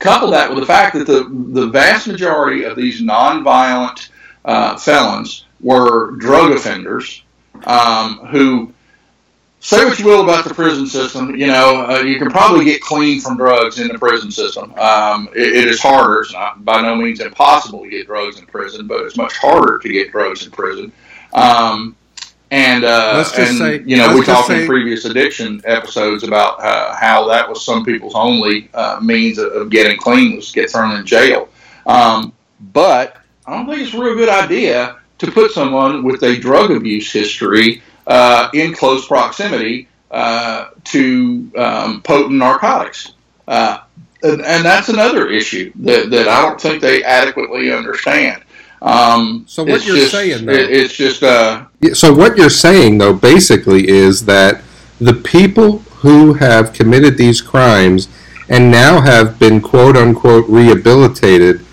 couple 0.00 0.30
that 0.30 0.50
with 0.50 0.60
the 0.60 0.66
fact 0.66 0.94
that 0.94 1.06
the, 1.06 1.28
the 1.52 1.68
vast 1.68 2.08
majority 2.08 2.64
of 2.64 2.76
these 2.76 3.00
nonviolent 3.00 4.08
uh, 4.44 4.76
felons 4.76 5.44
were 5.60 6.12
drug 6.12 6.52
offenders 6.52 7.22
um, 7.64 8.18
who 8.26 8.72
say 9.60 9.84
what 9.84 9.98
you 9.98 10.04
will 10.04 10.22
about 10.22 10.44
the 10.44 10.54
prison 10.54 10.86
system. 10.86 11.34
You 11.34 11.48
know, 11.48 11.86
uh, 11.88 12.00
you 12.00 12.18
can 12.18 12.30
probably 12.30 12.64
get 12.64 12.80
clean 12.80 13.20
from 13.20 13.36
drugs 13.36 13.78
in 13.78 13.88
the 13.88 13.98
prison 13.98 14.30
system. 14.30 14.72
Um, 14.78 15.28
it, 15.34 15.56
it 15.56 15.68
is 15.68 15.80
harder. 15.80 16.20
It's 16.20 16.32
not 16.32 16.64
by 16.64 16.80
no 16.80 16.94
means 16.96 17.20
impossible 17.20 17.82
to 17.82 17.90
get 17.90 18.06
drugs 18.06 18.38
in 18.38 18.46
prison, 18.46 18.86
but 18.86 19.02
it's 19.02 19.16
much 19.16 19.34
harder 19.36 19.78
to 19.78 19.88
get 19.88 20.10
drugs 20.10 20.44
in 20.44 20.50
prison. 20.50 20.92
Um, 21.32 21.96
and 22.50 22.84
uh, 22.84 23.24
and 23.36 23.58
say, 23.58 23.82
you 23.84 23.96
know, 23.96 24.14
we 24.14 24.24
talked 24.24 24.50
in 24.50 24.66
previous 24.66 25.04
addiction 25.04 25.60
episodes 25.64 26.22
about 26.22 26.62
uh, 26.62 26.94
how 26.94 27.26
that 27.28 27.48
was 27.48 27.64
some 27.64 27.84
people's 27.84 28.14
only 28.14 28.70
uh, 28.72 28.98
means 29.02 29.38
of, 29.38 29.68
getting 29.70 29.98
clean 29.98 30.36
was 30.36 30.50
get 30.50 30.70
thrown 30.70 30.96
in 30.96 31.04
jail. 31.04 31.48
Um, 31.86 32.32
but 32.72 33.18
I 33.46 33.56
don't 33.56 33.66
think 33.66 33.82
it's 33.82 33.94
a 33.94 34.00
real 34.00 34.14
good 34.14 34.30
idea 34.30 34.98
to 35.18 35.30
put 35.30 35.50
someone 35.50 36.04
with 36.04 36.22
a 36.22 36.36
drug 36.36 36.70
abuse 36.70 37.12
history 37.12 37.82
uh, 38.06 38.48
in 38.54 38.72
close 38.72 39.06
proximity 39.06 39.88
uh, 40.10 40.70
to 40.84 41.50
um, 41.56 42.02
potent 42.02 42.38
narcotics. 42.38 43.12
Uh, 43.46 43.80
and, 44.22 44.42
and, 44.42 44.64
that's 44.64 44.88
another 44.88 45.28
issue 45.28 45.72
that, 45.76 46.10
that 46.10 46.28
I 46.28 46.42
don't 46.42 46.60
think 46.60 46.82
they 46.82 47.02
adequately 47.02 47.72
understand. 47.72 48.42
Um, 48.80 49.44
so 49.46 49.64
what 49.64 49.84
you're 49.84 49.96
just, 49.96 50.12
saying, 50.12 50.46
though, 50.46 50.52
it, 50.52 50.70
it's 50.70 50.94
just 50.94 51.22
uh, 51.22 51.66
so 51.92 52.12
what 52.12 52.36
you're 52.36 52.50
saying, 52.50 52.98
though, 52.98 53.14
basically 53.14 53.88
is 53.88 54.24
that 54.26 54.62
the 55.00 55.14
people 55.14 55.78
who 56.00 56.34
have 56.34 56.72
committed 56.72 57.16
these 57.16 57.40
crimes 57.40 58.08
and 58.48 58.70
now 58.70 59.00
have 59.00 59.38
been 59.38 59.60
quote 59.60 59.96
unquote 59.96 60.48
rehabilitated 60.48 61.64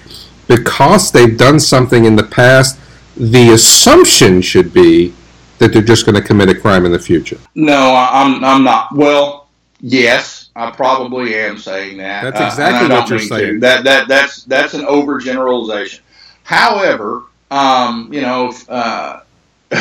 because 0.48 1.12
they've 1.12 1.38
done 1.38 1.60
something 1.60 2.06
in 2.06 2.16
the 2.16 2.24
past, 2.24 2.80
the 3.18 3.52
assumption 3.52 4.42
should 4.42 4.74
be 4.74 5.14
that 5.58 5.74
they're 5.74 5.82
just 5.82 6.06
going 6.06 6.16
to 6.16 6.22
commit 6.22 6.50
a 6.50 6.56
crime 6.56 6.86
in 6.86 6.92
the 6.92 7.00
future. 7.00 7.40
No, 7.56 7.96
I'm, 7.96 8.44
I'm 8.44 8.64
not. 8.64 8.94
Well, 8.94 9.48
yes, 9.80 10.50
I 10.56 10.72
probably 10.72 11.36
am 11.36 11.58
saying 11.58 11.98
that. 11.98 12.24
That's 12.24 12.42
uh, 12.42 12.46
exactly 12.46 12.96
uh, 12.96 13.00
what 13.00 13.10
you're 13.10 13.20
saying. 13.20 13.54
To. 13.56 13.60
That 13.60 13.84
that 13.86 14.08
that's 14.08 14.44
that's 14.44 14.74
an 14.74 14.82
overgeneralization. 14.82 16.02
However, 16.46 17.24
um, 17.50 18.14
you 18.14 18.22
know, 18.22 18.54
uh, 18.70 19.22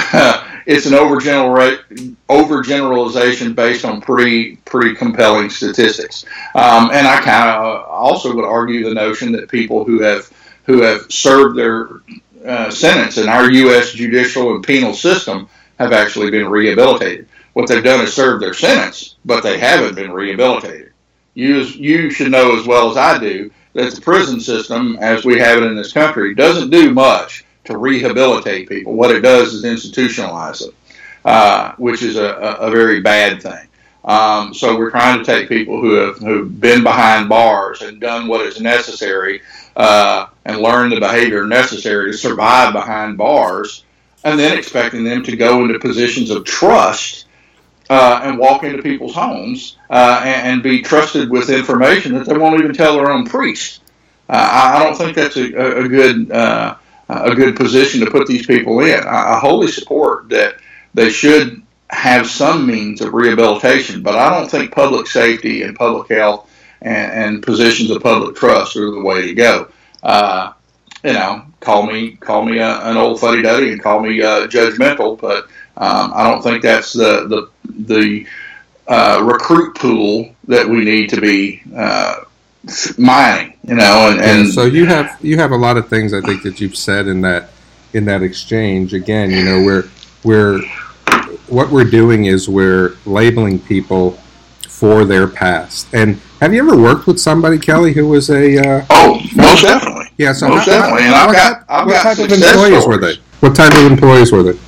it's 0.66 0.87
an 0.87 0.94
overgeneral 0.94 2.16
overgeneralization 2.30 3.54
based 3.54 3.85
on 3.85 4.00
pretty 4.00 4.56
pretty 4.64 4.94
compelling 4.94 5.50
statistics. 5.50 6.25
Um, 6.54 6.90
and 6.90 7.06
I 7.06 7.21
kind 7.21 7.50
of 7.50 7.85
also 7.85 8.35
would 8.35 8.47
argue 8.47 8.83
the 8.83 8.94
notion 8.94 9.30
that 9.33 9.50
people 9.50 9.85
who 9.85 10.00
have 10.00 10.33
who 10.64 10.80
have 10.80 11.02
served 11.12 11.59
their 11.59 12.00
uh, 12.47 12.71
sentence 12.71 13.18
in 13.18 13.28
our 13.28 13.50
U.S. 13.50 13.92
judicial 13.92 14.54
and 14.54 14.64
penal 14.64 14.94
system 14.94 15.49
have 15.78 15.92
actually 15.92 16.30
been 16.30 16.49
rehabilitated. 16.49 17.28
What 17.52 17.68
they've 17.68 17.85
done 17.85 18.00
is 18.00 18.14
served 18.14 18.42
their 18.42 18.54
sentence, 18.54 19.16
but 19.26 19.42
they 19.42 19.59
haven't 19.59 19.97
been 19.97 20.12
rehabilitated. 20.12 20.92
You, 21.35 21.61
you 21.61 22.11
should 22.11 22.30
know 22.30 22.59
as 22.59 22.66
well 22.66 22.90
as 22.90 22.97
I 22.97 23.18
do 23.18 23.50
that 23.75 23.93
the 23.93 24.00
prison 24.00 24.40
system, 24.40 24.97
as 25.00 25.25
we 25.25 25.38
have 25.38 25.62
it 25.62 25.66
in 25.66 25.76
this 25.76 25.93
country, 25.93 26.35
doesn't 26.35 26.71
do 26.71 26.93
much 26.93 27.45
to 27.64 27.76
rehabilitate 27.76 28.69
people. 28.69 28.95
What 28.95 29.11
it 29.11 29.21
does 29.21 29.52
is 29.52 29.64
institutionalize 29.64 30.61
them, 30.61 30.75
uh, 31.25 31.73
which 31.76 32.02
is 32.02 32.16
a, 32.16 32.35
a, 32.35 32.71
very 32.71 33.00
bad 33.00 33.43
thing. 33.43 33.69
Um, 34.04 34.54
so 34.54 34.76
we're 34.78 34.90
trying 34.90 35.19
to 35.19 35.25
take 35.25 35.49
people 35.49 35.81
who 35.81 35.95
have 35.95 36.19
who've 36.19 36.61
been 36.61 36.83
behind 36.83 37.28
bars 37.28 37.81
and 37.83 38.00
done 38.00 38.28
what 38.28 38.45
is 38.47 38.61
necessary 38.61 39.40
uh, 39.76 40.26
and 40.45 40.59
learn 40.59 40.90
the 40.90 41.00
behavior 41.00 41.47
necessary 41.47 42.12
to 42.12 42.19
survive 42.19 42.75
behind 42.75 43.16
bars, 43.16 43.85
and 44.23 44.38
then 44.38 44.57
expecting 44.57 45.04
them 45.04 45.23
to 45.23 45.37
go 45.37 45.64
into 45.64 45.78
positions 45.78 46.31
of 46.31 46.45
trust 46.45 47.26
uh, 47.91 48.21
and 48.25 48.38
walk 48.38 48.64
into 48.64 48.83
people's 48.83 49.14
homes 49.14 49.76
uh, 49.91 50.23
and, 50.25 50.49
and, 50.49 50.62
be 50.62 50.81
trusted 50.81 51.29
with 51.29 51.50
information 51.50 52.14
that 52.14 52.26
they 52.26 52.37
won't 52.37 52.59
even 52.59 52.73
tell 52.73 52.97
their 52.97 53.11
own 53.11 53.26
priest. 53.26 53.83
Uh, 54.29 54.33
I, 54.33 54.76
I, 54.76 54.83
don't 54.83 54.97
think 54.97 55.14
that's 55.14 55.37
a, 55.37 55.83
a 55.85 55.88
good 55.88 56.31
uh, 56.31 56.76
a 57.09 57.35
good 57.35 57.57
position 57.57 58.00
to 58.00 58.11
put 58.11 58.26
these 58.26 58.47
people 58.47 58.81
in. 58.81 59.00
I, 59.05 59.35
I 59.35 59.38
wholly 59.38 59.71
support 59.71 60.31
that 60.31 60.57
they 60.95 61.11
should 61.11 61.62
have 61.91 62.26
some 62.26 62.67
means 62.67 63.00
of 63.00 63.12
rehabilitation, 63.12 64.03
but 64.03 64.17
I 64.17 64.31
don't 64.31 64.50
think 64.50 64.73
public 64.73 65.07
safety 65.07 65.62
and 65.62 65.76
public 65.76 66.09
health 66.09 66.50
and, 66.81 67.12
and 67.12 67.43
positions 67.43 67.91
of 67.91 68.03
public 68.03 68.37
trust 68.37 68.76
are 68.76 68.91
the 68.91 69.03
way 69.03 69.26
to 69.26 69.35
go. 69.35 69.69
Uh, 70.03 70.53
you 71.03 71.12
know, 71.12 71.45
call 71.61 71.87
me 71.87 72.12
call 72.12 72.45
me 72.45 72.59
a, 72.59 72.81
an 72.88 72.97
old 72.97 73.21
fuddy 73.21 73.43
duddy 73.43 73.73
and 73.73 73.83
call 73.83 74.00
me 74.00 74.23
uh, 74.23 74.47
judgmental, 74.47 75.21
but 75.21 75.45
um, 75.76 76.12
I 76.14 76.31
don't 76.31 76.43
think 76.43 76.62
that's 76.62 76.93
the 76.93 77.29
the 77.29 77.50
the 77.76 78.26
uh, 78.87 79.23
recruit 79.25 79.76
pool 79.76 80.35
that 80.49 80.69
we 80.69 80.85
need 80.85 81.09
to 81.11 81.21
be 81.21 81.62
uh, 81.75 82.21
mining. 82.99 83.57
You 83.64 83.76
know, 83.76 84.11
and, 84.11 84.21
and 84.21 84.47
yeah, 84.47 84.52
so 84.52 84.64
you 84.64 84.87
have 84.87 85.19
you 85.23 85.38
have 85.38 85.52
a 85.52 85.57
lot 85.57 85.76
of 85.76 85.88
things 85.88 86.12
I 86.12 86.21
think 86.21 86.43
that 86.43 86.61
you've 86.61 86.76
said 86.76 87.07
in 87.07 87.21
that 87.23 87.50
in 87.93 88.04
that 88.07 88.23
exchange. 88.23 88.93
Again, 88.93 89.31
you 89.31 89.45
know, 89.45 89.62
we're 89.64 89.88
we're 90.23 90.61
what 91.49 91.71
we're 91.71 91.90
doing 91.90 92.26
is 92.26 92.49
we're 92.49 92.97
labeling 93.07 93.59
people 93.59 94.19
for 94.69 95.04
their 95.04 95.26
past. 95.26 95.88
And 95.95 96.21
have 96.40 96.52
you 96.52 96.61
ever 96.61 96.76
worked 96.76 97.07
with 97.07 97.19
somebody, 97.21 97.59
Kelly, 97.59 97.93
who 97.93 98.09
was 98.09 98.28
a? 98.28 98.59
Uh, 98.59 98.87
oh, 98.90 99.21
most 99.35 99.62
definitely. 99.62 100.07
Yeah, 100.19 100.33
so 100.33 100.49
most 100.49 100.66
how, 100.66 100.73
definitely. 100.73 101.07
And 101.07 101.14
I've 101.14 101.26
what, 101.28 101.37
got, 101.37 101.64
I've 101.69 101.87
what 101.87 101.93
got 101.93 102.02
type 102.02 102.19
of 102.19 102.33
employees 102.33 102.83
stories. 102.83 102.87
were 102.87 102.99
they? 102.99 103.14
What 103.40 103.57
type 103.57 103.73
of 103.73 103.93
employees 103.93 104.33
were 104.33 104.43
they? 104.43 104.59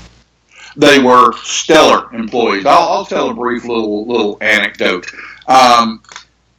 They 0.76 0.98
were 0.98 1.32
stellar 1.38 2.12
employees. 2.14 2.66
I'll, 2.66 2.88
I'll 2.88 3.06
tell 3.06 3.30
a 3.30 3.34
brief 3.34 3.64
little 3.64 4.06
little 4.06 4.38
anecdote. 4.40 5.06
Um, 5.46 6.02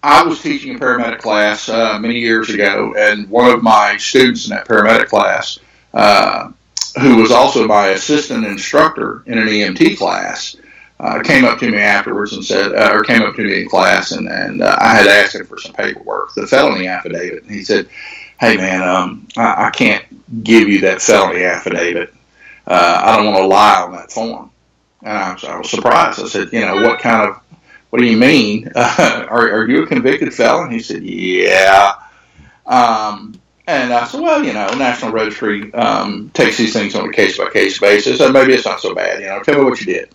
I 0.04 0.24
was 0.24 0.42
teaching 0.42 0.76
a 0.76 0.80
paramedic 0.80 1.20
class 1.20 1.70
uh, 1.70 2.00
many 2.00 2.20
years 2.20 2.50
ago, 2.50 2.96
and 2.98 3.30
one 3.30 3.52
of 3.52 3.64
my 3.64 3.98
students 3.98 4.46
in 4.46 4.52
that 4.52 4.68
paramedic 4.68 5.08
class, 5.08 5.60
uh, 5.94 6.52
who 7.02 7.18
was 7.18 7.32
also 7.32 7.68
my 7.68 7.88
assistant 7.88 8.46
instructor 8.46 9.24
in 9.26 9.38
an 9.38 9.48
EMT 9.48 9.98
class, 9.98 10.56
uh, 11.00 11.22
came 11.24 11.46
up 11.46 11.60
to 11.60 11.70
me 11.70 11.78
afterwards 11.78 12.34
and 12.34 12.44
said, 12.44 12.74
uh, 12.74 12.90
or 12.92 13.04
came 13.04 13.22
up 13.22 13.36
to 13.36 13.44
me 13.44 13.62
in 13.62 13.70
class, 13.70 14.12
and, 14.12 14.28
and 14.28 14.62
uh, 14.62 14.76
I 14.80 14.96
had 14.96 15.08
asked 15.08 15.36
him 15.36 15.46
for 15.46 15.60
some 15.60 15.74
paperwork, 15.74 16.34
the 16.34 16.48
felony 16.48 16.88
affidavit. 16.88 17.44
And 17.44 17.52
he 17.52 17.64
said, 17.64 17.88
Hey, 18.40 18.56
man, 18.58 18.84
um, 18.84 19.28
I, 19.36 19.68
I 19.68 19.70
can't 19.72 20.04
give 20.44 20.70
you 20.70 20.82
that 20.82 21.02
felony 21.02 21.44
affidavit. 21.44 22.14
Uh, 22.68 23.02
I 23.04 23.16
don't 23.16 23.28
want 23.28 23.38
to 23.38 23.48
lie 23.48 23.82
on 23.82 23.92
that 23.94 24.12
form. 24.12 24.52
And 25.02 25.18
I 25.18 25.34
was, 25.34 25.44
I 25.44 25.58
was 25.58 25.70
surprised. 25.70 26.20
I 26.20 26.28
said, 26.28 26.52
You 26.52 26.62
know, 26.62 26.82
what 26.82 27.00
kind 27.00 27.30
of, 27.30 27.40
what 27.90 28.00
do 28.00 28.06
you 28.06 28.18
mean? 28.18 28.70
are, 28.76 29.52
are 29.52 29.70
you 29.70 29.84
a 29.84 29.88
convicted 29.88 30.34
felon? 30.34 30.70
He 30.70 30.80
said, 30.80 31.04
Yeah. 31.04 31.94
Um, 32.66 33.40
and 33.68 33.94
I 33.94 34.06
said, 34.06 34.22
well, 34.22 34.44
you 34.44 34.54
know, 34.54 34.68
National 34.78 35.12
Registry 35.12 35.74
um, 35.74 36.30
takes 36.34 36.58
these 36.58 36.72
things 36.72 36.96
on 36.96 37.10
a 37.10 37.12
case 37.12 37.38
by 37.38 37.50
case 37.50 37.80
basis, 37.80 38.22
and 38.22 38.32
maybe 38.32 38.54
it's 38.54 38.66
not 38.66 38.80
so 38.80 38.96
bad. 38.96 39.20
You 39.20 39.28
know, 39.28 39.44
tell 39.44 39.58
me 39.58 39.66
what 39.66 39.80
you 39.82 39.88
did. 39.88 40.10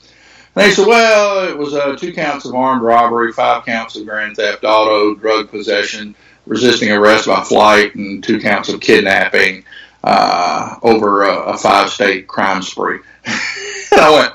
And 0.54 0.64
they 0.64 0.70
said, 0.70 0.86
well, 0.86 1.48
it 1.48 1.56
was 1.56 1.74
uh, 1.74 1.94
two 1.96 2.14
counts 2.14 2.46
of 2.46 2.54
armed 2.54 2.82
robbery, 2.82 3.30
five 3.32 3.66
counts 3.66 3.94
of 3.94 4.06
grand 4.06 4.36
theft 4.36 4.64
auto, 4.64 5.14
drug 5.14 5.50
possession, 5.50 6.14
resisting 6.46 6.90
arrest 6.90 7.26
by 7.26 7.42
flight, 7.42 7.94
and 7.94 8.24
two 8.24 8.40
counts 8.40 8.70
of 8.70 8.80
kidnapping 8.80 9.64
uh, 10.04 10.76
over 10.82 11.24
a, 11.24 11.42
a 11.52 11.58
five 11.58 11.90
state 11.90 12.26
crime 12.26 12.62
spree. 12.62 13.00
I 13.92 14.10
went, 14.10 14.32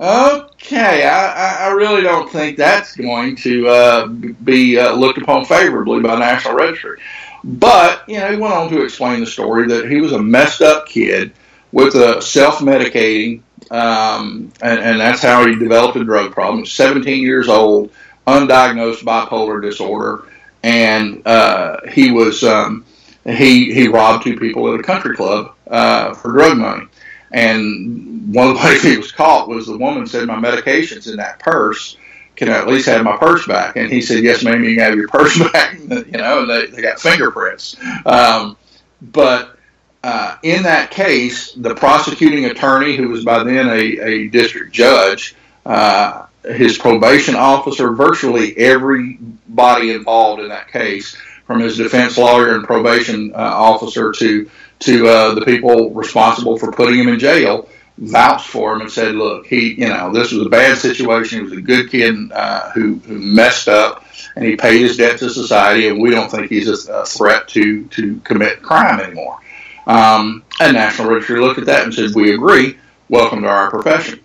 Okay, 0.00 1.04
I, 1.04 1.66
I 1.66 1.72
really 1.72 2.00
don't 2.00 2.30
think 2.30 2.56
that's 2.56 2.96
going 2.96 3.36
to 3.36 3.68
uh, 3.68 4.06
be 4.06 4.78
uh, 4.78 4.94
looked 4.94 5.18
upon 5.18 5.44
favorably 5.44 6.00
by 6.00 6.18
National 6.18 6.54
Registry. 6.54 6.98
But, 7.44 8.08
you 8.08 8.18
know, 8.18 8.30
he 8.30 8.36
went 8.38 8.54
on 8.54 8.70
to 8.70 8.82
explain 8.82 9.20
the 9.20 9.26
story 9.26 9.66
that 9.66 9.90
he 9.90 10.00
was 10.00 10.12
a 10.12 10.22
messed 10.22 10.62
up 10.62 10.86
kid 10.86 11.32
with 11.72 11.96
a 11.96 12.22
self 12.22 12.60
medicating, 12.60 13.42
um, 13.70 14.50
and, 14.62 14.80
and, 14.80 15.00
that's 15.00 15.20
how 15.20 15.46
he 15.46 15.54
developed 15.54 15.96
a 15.96 16.04
drug 16.04 16.32
problem. 16.32 16.64
17 16.64 17.22
years 17.22 17.48
old, 17.48 17.92
undiagnosed 18.26 19.02
bipolar 19.02 19.60
disorder, 19.60 20.24
and 20.62 21.26
uh, 21.26 21.76
he 21.90 22.10
was 22.10 22.42
um, 22.42 22.86
he 23.24 23.72
he 23.72 23.88
robbed 23.88 24.24
two 24.24 24.38
people 24.38 24.72
at 24.72 24.80
a 24.80 24.82
country 24.82 25.16
club 25.16 25.54
uh, 25.68 26.14
for 26.14 26.32
drug 26.32 26.56
money. 26.58 26.86
And 27.32 28.34
one 28.34 28.48
of 28.48 28.58
the 28.58 28.64
ways 28.64 28.82
he 28.82 28.96
was 28.96 29.12
caught 29.12 29.48
was 29.48 29.66
the 29.66 29.78
woman 29.78 30.06
said, 30.06 30.26
"My 30.26 30.38
medication's 30.38 31.06
in 31.06 31.16
that 31.16 31.38
purse." 31.38 31.96
Can 32.36 32.48
I 32.48 32.56
at 32.56 32.68
least 32.68 32.86
have 32.86 33.04
my 33.04 33.18
purse 33.18 33.46
back? 33.46 33.76
And 33.76 33.92
he 33.92 34.00
said, 34.00 34.24
Yes, 34.24 34.42
ma'am, 34.42 34.64
you 34.64 34.74
can 34.74 34.84
have 34.84 34.94
your 34.94 35.08
purse 35.08 35.38
back. 35.52 35.74
you 35.78 35.88
know, 35.88 36.40
and 36.40 36.48
they, 36.48 36.66
they 36.68 36.80
got 36.80 36.98
fingerprints. 36.98 37.76
Um, 38.06 38.56
but 39.02 39.58
uh, 40.02 40.36
in 40.42 40.62
that 40.62 40.90
case, 40.90 41.52
the 41.52 41.74
prosecuting 41.74 42.46
attorney, 42.46 42.96
who 42.96 43.08
was 43.08 43.24
by 43.24 43.44
then 43.44 43.68
a, 43.68 43.98
a 44.00 44.28
district 44.28 44.72
judge, 44.72 45.34
uh, 45.66 46.26
his 46.44 46.78
probation 46.78 47.34
officer, 47.34 47.92
virtually 47.92 48.56
everybody 48.56 49.92
involved 49.92 50.40
in 50.40 50.48
that 50.48 50.72
case, 50.72 51.16
from 51.50 51.58
his 51.58 51.76
defense 51.76 52.16
lawyer 52.16 52.54
and 52.54 52.62
probation 52.62 53.32
uh, 53.34 53.38
officer 53.38 54.12
to 54.12 54.48
to 54.78 55.08
uh, 55.08 55.34
the 55.34 55.40
people 55.40 55.90
responsible 55.90 56.56
for 56.56 56.70
putting 56.70 57.00
him 57.00 57.08
in 57.08 57.18
jail, 57.18 57.68
vouched 57.98 58.46
for 58.46 58.72
him 58.72 58.82
and 58.82 58.92
said, 58.92 59.16
"Look, 59.16 59.48
he, 59.48 59.72
you 59.72 59.88
know, 59.88 60.12
this 60.12 60.30
was 60.30 60.46
a 60.46 60.48
bad 60.48 60.78
situation. 60.78 61.38
He 61.38 61.42
was 61.42 61.52
a 61.54 61.60
good 61.60 61.90
kid 61.90 62.30
uh, 62.30 62.70
who 62.70 63.00
who 63.00 63.18
messed 63.18 63.66
up, 63.66 64.04
and 64.36 64.44
he 64.44 64.54
paid 64.54 64.80
his 64.80 64.96
debt 64.96 65.18
to 65.18 65.28
society, 65.28 65.88
and 65.88 66.00
we 66.00 66.10
don't 66.10 66.30
think 66.30 66.48
he's 66.48 66.68
a, 66.68 67.04
threat 67.04 67.48
to 67.48 67.84
to 67.86 68.20
commit 68.20 68.62
crime 68.62 69.00
anymore." 69.00 69.40
Um, 69.88 70.44
and 70.60 70.74
National 70.74 71.08
Registry 71.08 71.40
looked 71.40 71.58
at 71.58 71.66
that 71.66 71.82
and 71.82 71.92
said, 71.92 72.14
"We 72.14 72.32
agree. 72.32 72.78
Welcome 73.08 73.42
to 73.42 73.48
our 73.48 73.70
profession." 73.70 74.20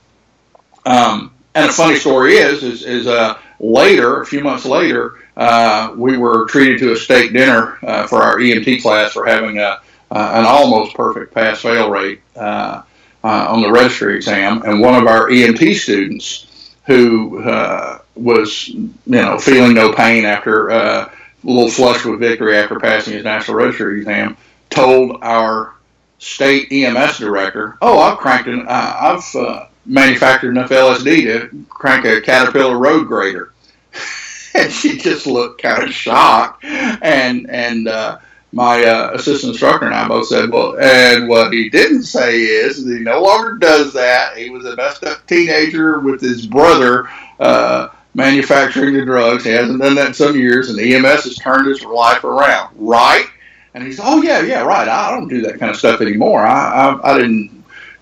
Um, 0.86 1.34
and 1.56 1.72
a 1.72 1.74
funny 1.74 1.96
story 1.96 2.36
is, 2.36 2.62
is, 2.62 2.84
is 2.84 3.08
uh, 3.08 3.40
later, 3.60 4.22
a 4.22 4.26
few 4.26 4.42
months 4.42 4.66
later, 4.66 5.16
uh, 5.38 5.94
we 5.96 6.18
were 6.18 6.46
treated 6.46 6.80
to 6.80 6.92
a 6.94 6.96
steak 6.96 7.34
dinner 7.34 7.78
uh, 7.84 8.08
for 8.08 8.22
our 8.22 8.38
EMT 8.38 8.82
class 8.82 9.14
for 9.14 9.26
having 9.26 9.60
a, 9.60 9.80
an 10.12 10.46
almost 10.46 10.96
perfect 10.96 11.34
pass-fail 11.34 11.90
rate 11.90 12.22
uh, 12.36 12.82
uh, 13.24 13.48
on 13.50 13.62
the 13.62 13.72
registry 13.72 14.16
exam, 14.16 14.62
and 14.64 14.80
one 14.80 14.96
of 14.96 15.08
our 15.08 15.30
EMT 15.30 15.76
students 15.76 16.76
who 16.86 17.42
uh, 17.42 18.00
was, 18.16 18.70
you 18.70 18.94
know, 19.06 19.40
feeling 19.40 19.74
no 19.74 19.92
pain 19.92 20.26
after 20.26 20.70
a 20.70 21.12
little 21.44 21.70
flush 21.70 22.06
with 22.06 22.20
victory 22.20 22.58
after 22.58 22.80
passing 22.80 23.14
his 23.14 23.24
national 23.24 23.58
registry 23.58 24.00
exam 24.00 24.38
told 24.70 25.18
our 25.22 25.74
state 26.20 26.72
EMS 26.72 27.18
director, 27.18 27.78
"Oh, 27.82 28.00
I've 28.00 28.18
cranked 28.20 28.48
an, 28.48 28.68
uh, 28.68 28.98
I've 29.00 29.24
manufactured 29.86 30.52
enough 30.52 30.70
LSD 30.70 31.24
to 31.24 31.66
crank 31.70 32.06
a 32.06 32.22
Caterpillar 32.22 32.78
road 32.78 33.08
grader," 33.08 33.54
and 34.54 34.72
she 34.72 34.98
just 34.98 35.28
looked 35.28 35.62
kind 35.62 35.84
of 35.84 35.94
shocked. 35.94 36.64
And 36.64 37.50
and 37.50 37.88
uh, 37.88 38.20
my 38.52 38.84
uh, 38.84 39.12
assistant 39.14 39.52
instructor 39.52 39.86
and 39.86 39.96
I 39.96 40.08
both 40.08 40.28
said, 40.28 40.50
"Well," 40.50 40.78
and 40.80 41.28
what 41.28 41.54
he 41.54 41.70
didn't 41.70 42.04
say 42.04 42.40
is 42.42 42.86
he 42.86 43.00
no 43.00 43.22
longer 43.22 43.58
does 43.58 43.94
that. 43.94 44.38
He 44.38 44.50
was 44.50 44.66
a 44.66 44.76
messed 44.76 45.04
up 45.04 45.26
teenager 45.28 46.00
with 46.00 46.22
his 46.22 46.48
brother. 46.48 47.10
Uh, 47.40 47.90
manufacturing 48.16 48.94
the 48.94 49.06
drugs. 49.06 49.44
He 49.44 49.52
hasn't 49.52 49.82
done 49.82 49.96
that 49.96 50.08
in 50.08 50.14
some 50.14 50.38
years, 50.38 50.70
and 50.70 50.80
EMS 50.80 51.26
has 51.26 51.36
turned 51.36 51.68
his 51.68 51.84
life 51.84 52.24
around. 52.24 52.74
Right? 52.76 53.26
And 53.74 53.84
he 53.84 53.92
said, 53.92 54.06
"Oh 54.08 54.22
yeah, 54.22 54.42
yeah, 54.42 54.62
right. 54.62 54.88
I 54.88 55.12
don't 55.12 55.28
do 55.28 55.42
that 55.42 55.60
kind 55.60 55.70
of 55.70 55.76
stuff 55.76 56.00
anymore. 56.02 56.46
I, 56.46 56.70
I, 56.92 57.12
I 57.12 57.18
didn't, 57.18 57.55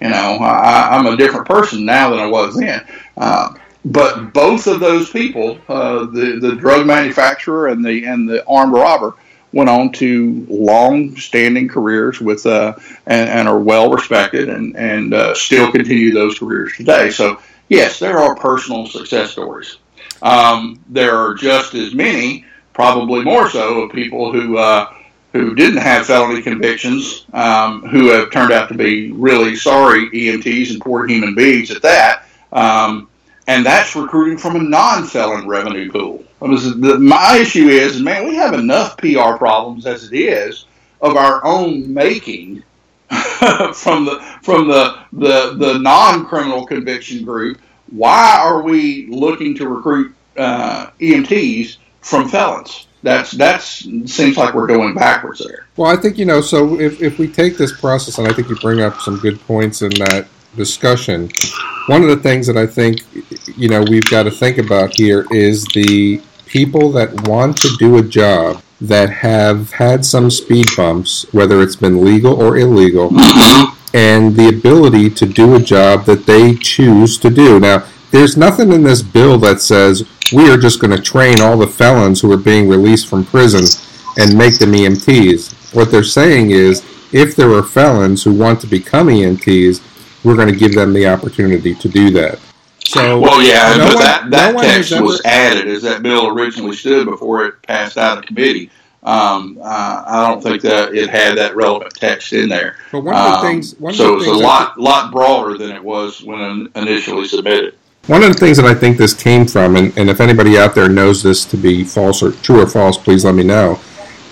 you 0.04 0.10
know, 0.10 0.38
I, 0.42 0.98
I'm 0.98 1.06
a 1.06 1.18
different 1.18 1.48
person 1.48 1.86
now 1.86 2.10
than 2.10 2.20
I 2.20 2.28
was 2.28 2.56
then." 2.56 2.86
Uh, 3.18 3.56
but 3.86 4.34
both 4.34 4.68
of 4.68 4.80
those 4.80 5.10
people, 5.10 5.60
uh, 5.68 6.06
the 6.06 6.39
the 6.39 6.56
drug 6.56 6.86
manufacturer 6.86 7.68
and 7.68 7.84
the 7.84 8.06
and 8.06 8.30
the 8.30 8.46
armed 8.46 8.74
robber, 8.74 9.16
went 9.52 9.70
on 9.70 9.92
to 9.94 10.46
long-standing 10.50 11.68
careers 11.68 12.20
with 12.20 12.46
uh, 12.46 12.76
and, 13.06 13.30
and 13.30 13.48
are 13.48 13.60
well 13.60 13.92
respected 13.92 14.50
and 14.50 14.76
and 14.76 15.13
uh, 15.13 15.34
still 15.34 15.72
continue 15.72 16.13
those 16.13 16.39
careers 16.39 16.74
today. 16.76 17.10
So 17.10 17.39
yes, 17.70 18.00
there 18.00 18.20
are 18.20 18.36
personal 18.36 18.88
success 18.88 19.32
stories. 19.32 19.78
Um, 20.22 20.80
there 20.89 21.18
are 21.18 21.34
just 21.34 21.74
as 21.74 21.94
many, 21.94 22.46
probably 22.74 23.24
more 23.24 23.50
so, 23.50 23.82
of 23.82 23.92
people 23.92 24.32
who 24.32 24.58
uh, 24.58 24.94
who 25.34 25.56
didn't 25.56 25.82
have 25.82 26.06
felony 26.06 26.41
convictions, 26.41 27.26
um, 27.34 27.82
who 27.88 28.10
have 28.12 28.30
turned 28.30 28.54
out 28.54 28.69
to 28.69 28.76
be 28.76 29.12
really 29.12 29.56
sorry 29.56 30.10
EMTs 30.12 30.72
and 30.72 30.80
poor 30.80 31.08
human 31.08 31.34
beings 31.34 31.72
at 31.72 31.82
that. 31.82 32.26
Um, 32.52 33.10
and 33.48 33.65
that's 33.65 33.96
recruiting 33.96 34.38
from 34.38 34.56
a 34.56 34.63
non-felon 34.63 35.48
revenue 35.48 35.91
pool. 35.91 36.24
My 36.39 37.39
issue 37.41 37.67
is, 37.67 38.00
man, 38.00 38.28
we 38.28 38.36
have 38.36 38.54
enough 38.54 38.96
PR 38.98 39.36
problems 39.38 39.86
as 39.86 40.12
it 40.12 40.15
is 40.15 40.65
of 41.02 41.17
our 41.17 41.43
own 41.43 41.91
making 41.91 42.63
from 43.74 44.06
the 44.06 44.19
from 44.41 44.67
the 44.67 45.00
the, 45.13 45.56
the 45.58 45.80
non-criminal 45.80 46.65
conviction 46.65 47.26
group. 47.26 47.60
Why 47.91 48.38
are 48.39 48.62
we 48.62 49.08
looking 49.08 49.56
to 49.56 49.67
recruit 49.67 50.15
uh, 50.38 50.91
EMTs 51.00 51.78
from 52.02 52.30
felons? 52.30 52.88
That's 53.04 53.32
that's 53.32 53.66
seems 54.12 54.38
like 54.38 54.54
we're 54.54 54.68
going 54.68 54.96
backwards 54.96 55.46
there. 55.46 55.68
Well, 55.76 55.92
I 55.92 56.02
think 56.02 56.18
you 56.18 56.26
know. 56.26 56.42
So 56.42 56.80
if 56.80 57.02
if 57.02 57.20
we 57.20 57.28
take 57.28 57.58
this 57.58 57.78
process, 57.78 58.18
and 58.18 58.28
I 58.28 58.34
think 58.34 58.50
you 58.50 58.56
bring 58.56 58.82
up 58.82 59.00
some 59.02 59.20
good 59.20 59.39
points 59.42 59.82
in 59.82 59.89
that 59.92 60.28
discussion. 60.56 61.30
One 61.88 62.02
of 62.02 62.10
the 62.10 62.18
things 62.18 62.48
that 62.48 62.58
I 62.58 62.66
think 62.66 63.02
you 63.58 63.68
know 63.68 63.84
we've 63.84 64.10
got 64.10 64.24
to 64.24 64.32
think 64.32 64.58
about 64.58 64.96
here 64.96 65.28
is 65.32 65.66
the 65.74 66.22
people 66.46 66.92
that 66.94 67.28
want 67.28 67.58
to 67.58 67.76
do 67.78 67.98
a 67.98 68.02
job 68.02 68.62
that 68.80 69.10
have 69.10 69.72
had 69.74 70.06
some 70.06 70.30
speed 70.30 70.68
bumps, 70.78 71.26
whether 71.34 71.62
it's 71.62 71.76
been 71.76 72.04
legal 72.04 72.42
or 72.42 72.58
illegal, 72.58 73.10
mm-hmm. 73.10 73.96
and 73.96 74.36
the 74.36 74.48
ability 74.48 75.10
to 75.10 75.26
do 75.26 75.56
a 75.56 75.60
job 75.60 76.06
that 76.06 76.26
they 76.26 76.56
choose 76.56 77.18
to 77.18 77.30
do. 77.30 77.60
Now, 77.60 77.86
there's 78.12 78.38
nothing 78.38 78.72
in 78.72 78.84
this 78.84 79.02
bill 79.02 79.38
that 79.39 79.62
says 79.62 80.08
we 80.34 80.50
are 80.50 80.58
just 80.58 80.80
going 80.80 80.96
to 80.96 81.02
train 81.02 81.41
all 81.41 81.58
the 81.58 81.67
felons 81.67 82.22
who 82.22 82.32
are 82.32 82.38
being 82.38 82.67
released 82.67 83.08
from 83.08 83.26
prison 83.26 83.63
and 84.17 84.38
make 84.38 84.58
them 84.58 84.72
EMTs. 84.72 85.76
What 85.76 85.91
they're 85.91 86.04
saying 86.04 86.52
is 86.52 86.84
if 87.13 87.36
there 87.36 87.52
are 87.52 87.63
felons 87.63 88.24
who 88.24 88.34
want 88.34 88.60
to 88.62 88.67
become 88.67 89.08
EMTs, 89.08 90.24
we're 90.24 90.36
going 90.36 90.52
to 90.52 90.56
give 90.56 90.74
them 90.74 90.93
the 90.93 91.08
opportunity 91.08 91.76
to 91.76 91.89
do 91.89 92.10
that. 92.12 92.39
So, 92.86 93.19
well, 93.19 93.41
yeah, 93.41 93.76
no 93.78 93.86
but 93.86 93.96
one, 93.96 94.04
that, 94.04 94.32
that 94.32 94.56
no 94.56 94.62
text 94.62 95.00
was 95.00 95.22
added 95.26 95.67
as 95.67 95.84
that 95.84 96.04
bill 96.04 96.28
originally 96.28 96.76
stood 96.76 97.06
before 97.06 97.46
it 97.46 97.62
passed 97.62 97.98
out 97.98 98.17
of 98.17 98.26
committee. 98.26 98.69
Um, 99.04 99.58
uh, 99.62 100.04
I 100.06 100.28
don't 100.28 100.41
think 100.41 100.62
that 100.63 100.93
it 100.93 101.10
had 101.10 101.38
that 101.38 101.56
relevant 101.56 101.93
text 101.93 102.34
in 102.34 102.50
there. 102.50 102.78
But 102.91 103.02
one 103.02 103.15
of 103.15 103.24
the 103.24 103.38
um, 103.38 103.41
things, 103.41 103.76
one 103.76 103.93
so 103.93 104.17
it's 104.17 104.28
a 104.28 104.32
lot, 104.32 104.80
lot 104.80 105.12
broader 105.12 105.58
than 105.58 105.72
it 105.72 105.84
was 105.84 106.24
when 106.24 106.69
initially 106.76 107.28
submitted. 107.28 107.76
One 108.08 108.22
of 108.22 108.34
the 108.34 108.38
things 108.38 108.58
that 108.58 108.66
I 108.66 108.74
think 108.74 108.98
this 108.98 109.13
came 109.13 109.46
from, 109.48 109.78
and, 109.78 109.98
and 109.98 110.10
if 110.10 110.20
anybody 110.20 110.58
out 110.58 110.76
there 110.76 110.89
knows 110.89 111.24
this 111.24 111.46
to 111.46 111.56
be 111.56 111.86
false 111.86 112.22
or 112.22 112.34
true 112.34 112.62
or 112.62 112.68
false, 112.68 112.98
please 112.98 113.24
let 113.24 113.34
me 113.34 113.44
know. 113.44 113.80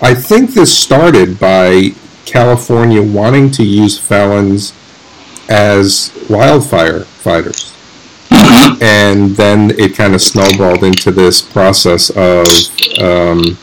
I 0.02 0.14
think 0.14 0.50
this 0.50 0.76
started 0.76 1.40
by 1.40 1.92
California 2.26 3.00
wanting 3.00 3.50
to 3.52 3.64
use 3.64 3.98
felons 3.98 4.74
as 5.48 6.12
wildfire 6.28 7.00
fighters. 7.00 7.72
And 8.82 9.36
then 9.36 9.70
it 9.78 9.94
kind 9.94 10.14
of 10.14 10.20
snowballed 10.20 10.84
into 10.84 11.10
this 11.10 11.40
process 11.40 12.10
of 12.10 12.46
um, 13.00 13.56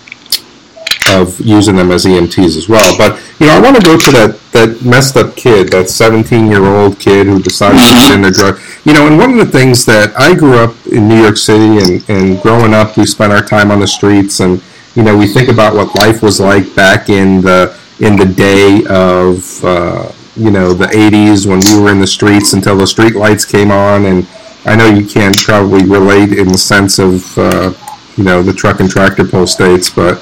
of 1.11 1.39
using 1.39 1.75
them 1.75 1.91
as 1.91 2.05
EMTs 2.05 2.57
as 2.57 2.69
well. 2.69 2.97
But 2.97 3.21
you 3.39 3.47
know, 3.47 3.53
I 3.53 3.61
want 3.61 3.75
to 3.75 3.81
go 3.81 3.97
to 3.97 4.11
that 4.11 4.39
that 4.53 4.81
messed 4.83 5.17
up 5.17 5.35
kid, 5.35 5.69
that 5.69 5.89
17 5.89 6.47
year 6.47 6.63
old 6.63 6.99
kid 6.99 7.27
who 7.27 7.41
decided 7.41 7.77
to 7.79 7.95
get 7.95 8.15
into 8.15 8.31
drug. 8.31 8.59
You 8.85 8.93
know, 8.93 9.07
and 9.07 9.17
one 9.17 9.31
of 9.31 9.37
the 9.37 9.45
things 9.45 9.85
that 9.85 10.17
I 10.17 10.33
grew 10.33 10.57
up 10.57 10.73
in 10.87 11.07
New 11.07 11.21
York 11.21 11.37
City, 11.37 11.77
and 11.83 12.09
and 12.09 12.41
growing 12.41 12.73
up, 12.73 12.97
we 12.97 13.05
spent 13.05 13.33
our 13.33 13.43
time 13.43 13.71
on 13.71 13.79
the 13.79 13.87
streets, 13.87 14.39
and 14.39 14.61
you 14.95 15.03
know, 15.03 15.17
we 15.17 15.27
think 15.27 15.49
about 15.49 15.75
what 15.75 15.95
life 15.95 16.23
was 16.23 16.39
like 16.39 16.75
back 16.75 17.09
in 17.09 17.41
the 17.41 17.77
in 17.99 18.15
the 18.15 18.25
day 18.25 18.83
of 18.89 19.63
uh, 19.63 20.11
you 20.35 20.51
know 20.51 20.73
the 20.73 20.85
80s 20.85 21.45
when 21.45 21.59
we 21.59 21.83
were 21.83 21.91
in 21.91 21.99
the 21.99 22.07
streets 22.07 22.53
until 22.53 22.77
the 22.77 22.87
street 22.87 23.15
lights 23.15 23.45
came 23.45 23.71
on. 23.71 24.05
And 24.05 24.27
I 24.65 24.75
know 24.75 24.87
you 24.87 25.05
can't 25.05 25.37
probably 25.37 25.83
relate 25.85 26.31
in 26.31 26.47
the 26.47 26.57
sense 26.57 26.99
of 26.99 27.37
uh, 27.37 27.73
you 28.19 28.25
know 28.25 28.43
the 28.43 28.51
truck 28.51 28.81
and 28.81 28.89
tractor 28.89 29.23
pull 29.23 29.47
states, 29.47 29.89
but 29.89 30.17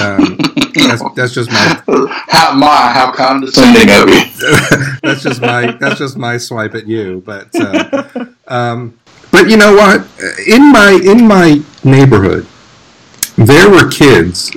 um, 0.00 0.38
that's, 0.74 1.02
that's, 1.14 1.34
just 1.34 1.50
my 1.50 1.82
how 2.26 2.54
my 2.54 2.90
how 2.90 3.12
condescending 3.12 3.90
of 3.90 4.08
you. 4.08 4.96
that's 5.02 5.22
just 5.22 5.42
my 5.42 5.72
that's 5.72 5.98
just 5.98 6.16
my 6.16 6.38
swipe 6.38 6.74
at 6.74 6.86
you. 6.86 7.22
But 7.24 7.48
uh, 7.54 8.24
Um, 8.48 8.98
but 9.30 9.50
you 9.50 9.58
know 9.58 9.74
what? 9.74 10.08
In 10.48 10.72
my 10.72 10.98
in 11.04 11.28
my 11.28 11.62
neighborhood, 11.84 12.46
there 13.36 13.68
were 13.68 13.90
kids 13.90 14.50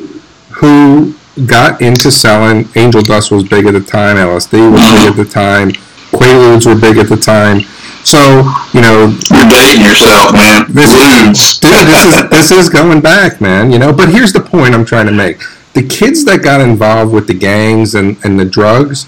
who 0.53 1.13
got 1.45 1.81
into 1.81 2.10
selling. 2.10 2.69
Angel 2.75 3.01
dust 3.01 3.31
was 3.31 3.43
big 3.43 3.65
at 3.65 3.73
the 3.73 3.81
time. 3.81 4.15
LSD 4.15 4.71
was 4.71 4.81
big 4.81 5.10
at 5.10 5.15
the 5.17 5.25
time. 5.25 5.71
Quaaludes 6.12 6.65
were 6.65 6.79
big 6.79 6.97
at 6.97 7.10
the 7.10 7.17
time. 7.17 7.63
So 8.03 8.43
you 8.73 8.81
know, 8.81 9.15
you're 9.29 9.49
dating 9.49 9.85
yourself, 9.85 10.33
man. 10.33 10.65
This, 10.69 11.59
dude, 11.59 11.87
this 11.87 12.05
is 12.05 12.29
this 12.29 12.51
is 12.51 12.69
going 12.69 13.01
back, 13.01 13.41
man. 13.41 13.71
You 13.71 13.79
know, 13.79 13.93
but 13.93 14.09
here's 14.09 14.33
the 14.33 14.41
point 14.41 14.73
I'm 14.73 14.85
trying 14.85 15.05
to 15.05 15.11
make: 15.11 15.39
the 15.73 15.87
kids 15.87 16.25
that 16.25 16.43
got 16.43 16.61
involved 16.61 17.13
with 17.13 17.27
the 17.27 17.33
gangs 17.33 17.95
and 17.95 18.17
and 18.23 18.39
the 18.39 18.45
drugs, 18.45 19.07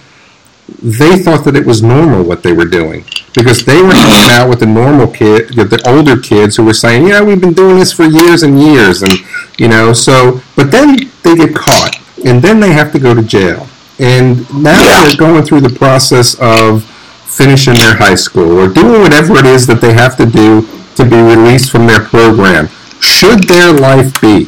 they 0.81 1.17
thought 1.17 1.43
that 1.45 1.55
it 1.55 1.65
was 1.65 1.81
normal 1.81 2.23
what 2.23 2.43
they 2.43 2.53
were 2.53 2.65
doing 2.65 3.03
because 3.35 3.65
they 3.65 3.81
were 3.81 3.93
hanging 3.93 4.31
out 4.31 4.49
with 4.49 4.59
the 4.59 4.65
normal 4.65 5.07
kid, 5.07 5.49
the 5.49 5.81
older 5.87 6.19
kids 6.19 6.55
who 6.55 6.63
were 6.63 6.73
saying, 6.73 7.07
"Yeah, 7.07 7.21
we've 7.21 7.41
been 7.41 7.53
doing 7.53 7.77
this 7.77 7.91
for 7.91 8.05
years 8.05 8.43
and 8.43 8.59
years," 8.59 9.01
and 9.01 9.13
you 9.57 9.67
know, 9.67 9.93
so 9.93 10.41
but 10.55 10.71
then 10.71 11.11
they 11.23 11.35
get 11.35 11.55
caught, 11.55 11.97
and 12.25 12.41
then 12.41 12.59
they 12.59 12.71
have 12.71 12.91
to 12.91 12.99
go 12.99 13.13
to 13.13 13.23
jail, 13.23 13.67
and 13.99 14.47
now 14.53 14.79
yeah. 14.79 15.03
they're 15.07 15.17
going 15.17 15.43
through 15.43 15.61
the 15.61 15.75
process 15.77 16.35
of 16.35 16.89
finishing 17.35 17.73
their 17.73 17.95
high 17.95 18.15
school 18.15 18.59
or 18.59 18.67
doing 18.67 19.01
whatever 19.01 19.37
it 19.37 19.45
is 19.45 19.65
that 19.67 19.81
they 19.81 19.93
have 19.93 20.15
to 20.17 20.25
do 20.25 20.67
to 20.95 21.03
be 21.03 21.19
released 21.21 21.71
from 21.71 21.87
their 21.87 22.01
program, 22.01 22.67
should 22.99 23.43
their 23.45 23.73
life 23.73 24.21
be 24.21 24.45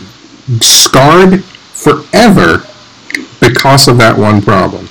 scarred 0.62 1.44
forever 1.44 2.66
because 3.42 3.88
of 3.88 3.98
that 3.98 4.16
one 4.18 4.42
problem? 4.42 4.88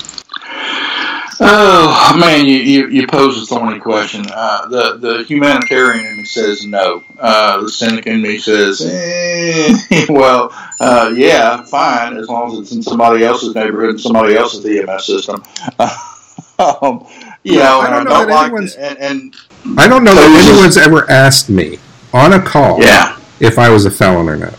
Oh 1.40 2.16
man, 2.18 2.46
you, 2.46 2.56
you, 2.56 2.88
you 2.88 3.06
pose 3.06 3.42
a 3.42 3.46
thorny 3.46 3.80
question. 3.80 4.24
Uh, 4.32 4.68
the 4.68 4.98
the 4.98 5.24
humanitarian 5.24 6.06
in 6.06 6.16
me 6.18 6.24
says 6.24 6.64
no. 6.64 7.02
Uh, 7.18 7.62
the 7.62 7.68
cynic 7.70 8.06
in 8.06 8.22
me 8.22 8.38
says, 8.38 8.80
eh, 8.80 10.06
well, 10.08 10.50
uh, 10.80 11.12
yeah, 11.14 11.62
fine, 11.64 12.16
as 12.16 12.28
long 12.28 12.52
as 12.52 12.60
it's 12.60 12.72
in 12.72 12.82
somebody 12.82 13.24
else's 13.24 13.54
neighborhood 13.54 13.90
and 13.90 14.00
somebody 14.00 14.36
else's 14.36 14.64
EMS 14.64 15.06
system. 15.06 15.42
um, 16.58 17.06
you 17.44 17.58
know, 17.58 17.80
I 17.80 17.90
don't 17.90 18.04
know 18.04 18.10
I 18.10 18.18
don't 18.20 18.28
that 18.28 18.44
anyone's, 18.44 18.74
and, 18.74 18.98
and, 18.98 19.36
I 19.78 19.86
don't 19.86 20.02
know 20.02 20.14
that 20.14 20.46
anyone's 20.48 20.76
ever 20.76 21.08
asked 21.10 21.50
me 21.50 21.78
on 22.12 22.32
a 22.32 22.40
call 22.40 22.80
yeah. 22.80 23.18
if 23.38 23.58
I 23.58 23.68
was 23.68 23.84
a 23.84 23.90
felon 23.90 24.28
or 24.28 24.36
not. 24.36 24.58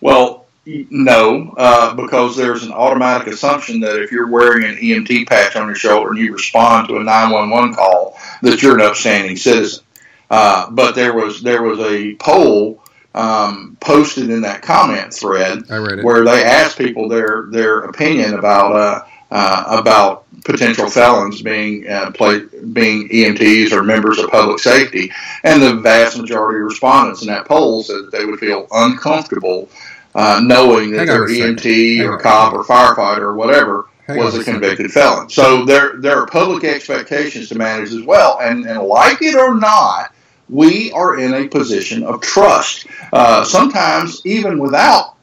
Well, 0.00 0.46
no, 0.64 1.54
uh, 1.56 1.94
because 1.94 2.36
there's 2.36 2.62
an 2.62 2.72
automatic 2.72 3.26
assumption 3.28 3.80
that 3.80 4.00
if 4.00 4.12
you're 4.12 4.28
wearing 4.28 4.64
an 4.64 4.76
EMT 4.76 5.28
patch 5.28 5.56
on 5.56 5.66
your 5.66 5.74
shoulder 5.74 6.10
and 6.10 6.18
you 6.18 6.32
respond 6.32 6.88
to 6.88 6.96
a 6.96 7.04
911 7.04 7.74
call, 7.74 8.18
that 8.42 8.62
you're 8.62 8.78
an 8.78 8.84
upstanding 8.84 9.36
citizen. 9.36 9.84
Uh, 10.30 10.70
but 10.70 10.94
there 10.94 11.12
was 11.12 11.42
there 11.42 11.62
was 11.62 11.80
a 11.80 12.14
poll 12.14 12.84
um, 13.14 13.76
posted 13.80 14.30
in 14.30 14.42
that 14.42 14.62
comment 14.62 15.12
thread 15.12 15.68
where 15.68 16.24
they 16.24 16.44
asked 16.44 16.78
people 16.78 17.08
their 17.08 17.48
their 17.50 17.80
opinion 17.80 18.34
about 18.34 18.76
uh, 18.76 19.04
uh, 19.30 19.64
about 19.80 20.24
potential 20.44 20.88
felons 20.88 21.42
being 21.42 21.86
uh, 21.88 22.10
play, 22.12 22.40
being 22.72 23.08
EMTs 23.08 23.72
or 23.72 23.82
members 23.82 24.18
of 24.18 24.30
public 24.30 24.58
safety, 24.58 25.10
and 25.44 25.62
the 25.62 25.74
vast 25.74 26.18
majority 26.18 26.60
of 26.60 26.66
respondents 26.66 27.22
in 27.22 27.28
that 27.28 27.46
poll 27.46 27.82
said 27.82 28.04
that 28.04 28.12
they 28.12 28.24
would 28.24 28.40
feel 28.40 28.66
uncomfortable 28.72 29.68
uh, 30.14 30.40
knowing 30.42 30.90
that 30.90 31.06
their 31.06 31.28
EMT 31.28 32.00
or 32.04 32.18
cop 32.18 32.52
or 32.52 32.64
firefighter 32.64 33.20
or 33.20 33.34
whatever 33.34 33.88
was 34.08 34.36
a 34.36 34.42
convicted 34.42 34.90
felon. 34.90 35.30
So 35.30 35.64
there 35.64 35.96
there 35.98 36.18
are 36.18 36.26
public 36.26 36.64
expectations 36.64 37.48
to 37.50 37.54
manage 37.54 37.92
as 37.92 38.02
well, 38.02 38.38
and, 38.40 38.66
and 38.66 38.80
like 38.82 39.22
it 39.22 39.36
or 39.36 39.54
not. 39.54 40.12
We 40.48 40.90
are 40.90 41.20
in 41.20 41.32
a 41.32 41.46
position 41.46 42.02
of 42.02 42.20
trust. 42.20 42.88
Uh, 43.12 43.44
sometimes, 43.44 44.20
even 44.26 44.58
without 44.58 45.14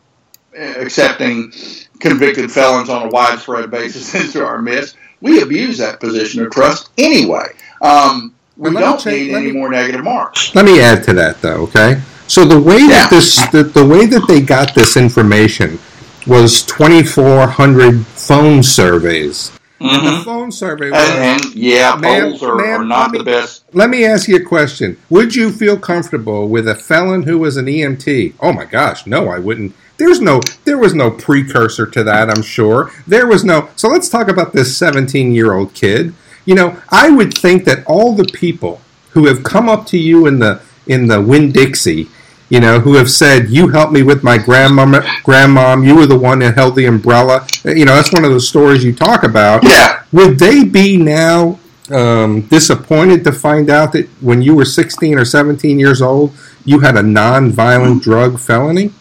accepting 0.55 1.51
convicted 1.99 2.51
felons 2.51 2.89
on 2.89 3.07
a 3.07 3.09
widespread 3.09 3.69
basis 3.71 4.13
into 4.25 4.45
our 4.45 4.61
midst, 4.61 4.97
we 5.21 5.41
abuse 5.41 5.77
that 5.79 5.99
position 5.99 6.43
of 6.43 6.51
trust 6.51 6.89
anyway. 6.97 7.47
Um, 7.81 8.33
we 8.55 8.71
don't 8.71 9.05
need 9.05 9.33
any 9.33 9.47
me, 9.47 9.51
more 9.51 9.69
negative 9.69 10.03
marks. 10.03 10.53
Let 10.55 10.65
me 10.65 10.81
add 10.81 11.03
to 11.05 11.13
that, 11.13 11.41
though. 11.41 11.63
Okay, 11.63 12.01
so 12.27 12.43
the 12.43 12.59
way 12.59 12.79
yeah. 12.79 12.87
that 12.87 13.09
this, 13.09 13.47
the, 13.51 13.63
the 13.63 13.85
way 13.85 14.05
that 14.07 14.27
they 14.27 14.41
got 14.41 14.73
this 14.73 14.97
information 14.97 15.79
was 16.25 16.63
2,400 16.63 18.05
phone 18.05 18.63
surveys. 18.63 19.56
Mm-hmm. 19.79 20.05
The 20.05 20.23
phone 20.23 20.51
survey. 20.51 20.89
Was, 20.89 21.09
and, 21.09 21.41
and, 21.41 21.55
yeah, 21.55 21.95
polls 22.01 22.41
are, 22.41 22.65
are 22.65 22.83
not 22.83 23.11
me, 23.11 23.19
the 23.19 23.23
best. 23.23 23.63
Let 23.73 23.89
me 23.89 24.05
ask 24.05 24.27
you 24.27 24.37
a 24.37 24.43
question. 24.43 24.97
Would 25.09 25.35
you 25.35 25.51
feel 25.51 25.77
comfortable 25.77 26.49
with 26.49 26.67
a 26.67 26.75
felon 26.75 27.23
who 27.23 27.37
was 27.37 27.57
an 27.57 27.65
EMT? 27.65 28.35
Oh 28.39 28.53
my 28.53 28.65
gosh, 28.65 29.05
no, 29.05 29.29
I 29.29 29.37
wouldn't. 29.37 29.75
There's 29.97 30.19
no, 30.19 30.41
there 30.63 30.77
was 30.77 30.93
no 30.93 31.11
precursor 31.11 31.85
to 31.87 32.03
that. 32.03 32.29
I'm 32.29 32.41
sure 32.41 32.91
there 33.05 33.27
was 33.27 33.43
no. 33.43 33.69
So 33.75 33.87
let's 33.87 34.09
talk 34.09 34.27
about 34.29 34.53
this 34.53 34.75
17 34.77 35.33
year 35.33 35.53
old 35.53 35.73
kid. 35.73 36.13
You 36.45 36.55
know, 36.55 36.81
I 36.89 37.09
would 37.09 37.33
think 37.33 37.65
that 37.65 37.85
all 37.85 38.13
the 38.13 38.25
people 38.25 38.81
who 39.11 39.27
have 39.27 39.43
come 39.43 39.69
up 39.69 39.85
to 39.87 39.97
you 39.97 40.25
in 40.25 40.39
the 40.39 40.61
in 40.87 41.07
the 41.07 41.21
Winn 41.21 41.51
Dixie, 41.51 42.07
you 42.49 42.59
know, 42.59 42.79
who 42.79 42.95
have 42.95 43.09
said, 43.09 43.49
"You 43.49 43.69
helped 43.69 43.93
me 43.93 44.03
with 44.03 44.23
my 44.23 44.37
grandmom, 44.37 45.01
grandmom. 45.23 45.85
You 45.85 45.95
were 45.95 46.05
the 46.05 46.17
one 46.17 46.39
that 46.39 46.55
held 46.55 46.75
the 46.75 46.85
umbrella." 46.85 47.47
You 47.65 47.85
know, 47.85 47.95
that's 47.95 48.11
one 48.11 48.25
of 48.25 48.31
the 48.31 48.39
stories 48.39 48.83
you 48.83 48.93
talk 48.93 49.23
about. 49.23 49.63
Yeah. 49.63 50.03
Would 50.11 50.39
they 50.39 50.63
be 50.63 50.97
now 50.97 51.59
um, 51.91 52.41
disappointed 52.41 53.23
to 53.25 53.31
find 53.31 53.69
out 53.69 53.91
that 53.93 54.07
when 54.21 54.41
you 54.41 54.55
were 54.55 54.65
16 54.65 55.17
or 55.17 55.25
17 55.25 55.79
years 55.79 56.01
old, 56.01 56.33
you 56.65 56.79
had 56.79 56.97
a 56.97 57.03
non-violent 57.03 58.03
drug 58.03 58.39
felony? 58.39 58.91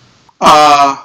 Uh, 0.40 1.02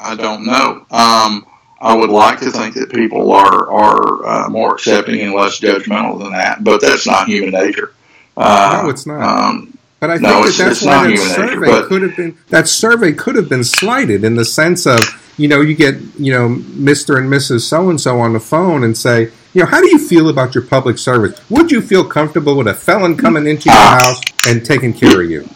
I 0.00 0.14
don't 0.14 0.46
know. 0.46 0.86
Um, 0.90 1.46
I 1.80 1.94
would 1.94 2.10
like 2.10 2.40
to 2.40 2.50
think 2.50 2.74
that 2.74 2.90
people 2.90 3.32
are 3.32 3.70
are 3.70 4.26
uh, 4.26 4.48
more 4.48 4.74
accepting 4.74 5.20
and 5.20 5.32
less 5.32 5.60
judgmental 5.60 6.18
than 6.18 6.32
that, 6.32 6.64
but 6.64 6.80
that's 6.80 7.06
not 7.06 7.28
human 7.28 7.50
nature. 7.50 7.94
Uh, 8.36 8.80
no, 8.82 8.90
it's 8.90 9.06
not. 9.06 9.20
Um, 9.20 9.77
but 10.00 10.10
I 10.10 10.14
think 10.14 10.28
no, 10.28 10.44
that 10.44 10.54
that's 10.56 10.82
why 10.82 11.10
that 11.10 11.18
survey 11.18 11.88
could 11.88 12.02
have 12.02 12.16
been 12.16 12.38
that 12.48 12.68
survey 12.68 13.12
could 13.12 13.36
have 13.36 13.48
been 13.48 13.64
slighted 13.64 14.24
in 14.24 14.36
the 14.36 14.44
sense 14.44 14.86
of 14.86 15.00
you 15.36 15.48
know 15.48 15.60
you 15.60 15.74
get 15.74 15.96
you 16.18 16.32
know 16.32 16.48
Mister 16.48 17.16
and 17.18 17.30
Mrs. 17.30 17.62
So 17.62 17.90
and 17.90 18.00
So 18.00 18.20
on 18.20 18.32
the 18.32 18.40
phone 18.40 18.84
and 18.84 18.96
say 18.96 19.30
you 19.54 19.62
know 19.62 19.66
how 19.66 19.80
do 19.80 19.88
you 19.88 19.98
feel 19.98 20.28
about 20.28 20.54
your 20.54 20.64
public 20.64 20.98
service? 20.98 21.40
Would 21.50 21.70
you 21.70 21.80
feel 21.80 22.04
comfortable 22.04 22.56
with 22.56 22.68
a 22.68 22.74
felon 22.74 23.16
coming 23.16 23.46
into 23.46 23.70
your 23.70 23.78
uh, 23.78 24.00
house 24.00 24.20
and 24.46 24.64
taking 24.64 24.92
care 24.92 25.22
of 25.22 25.30
you? 25.30 25.48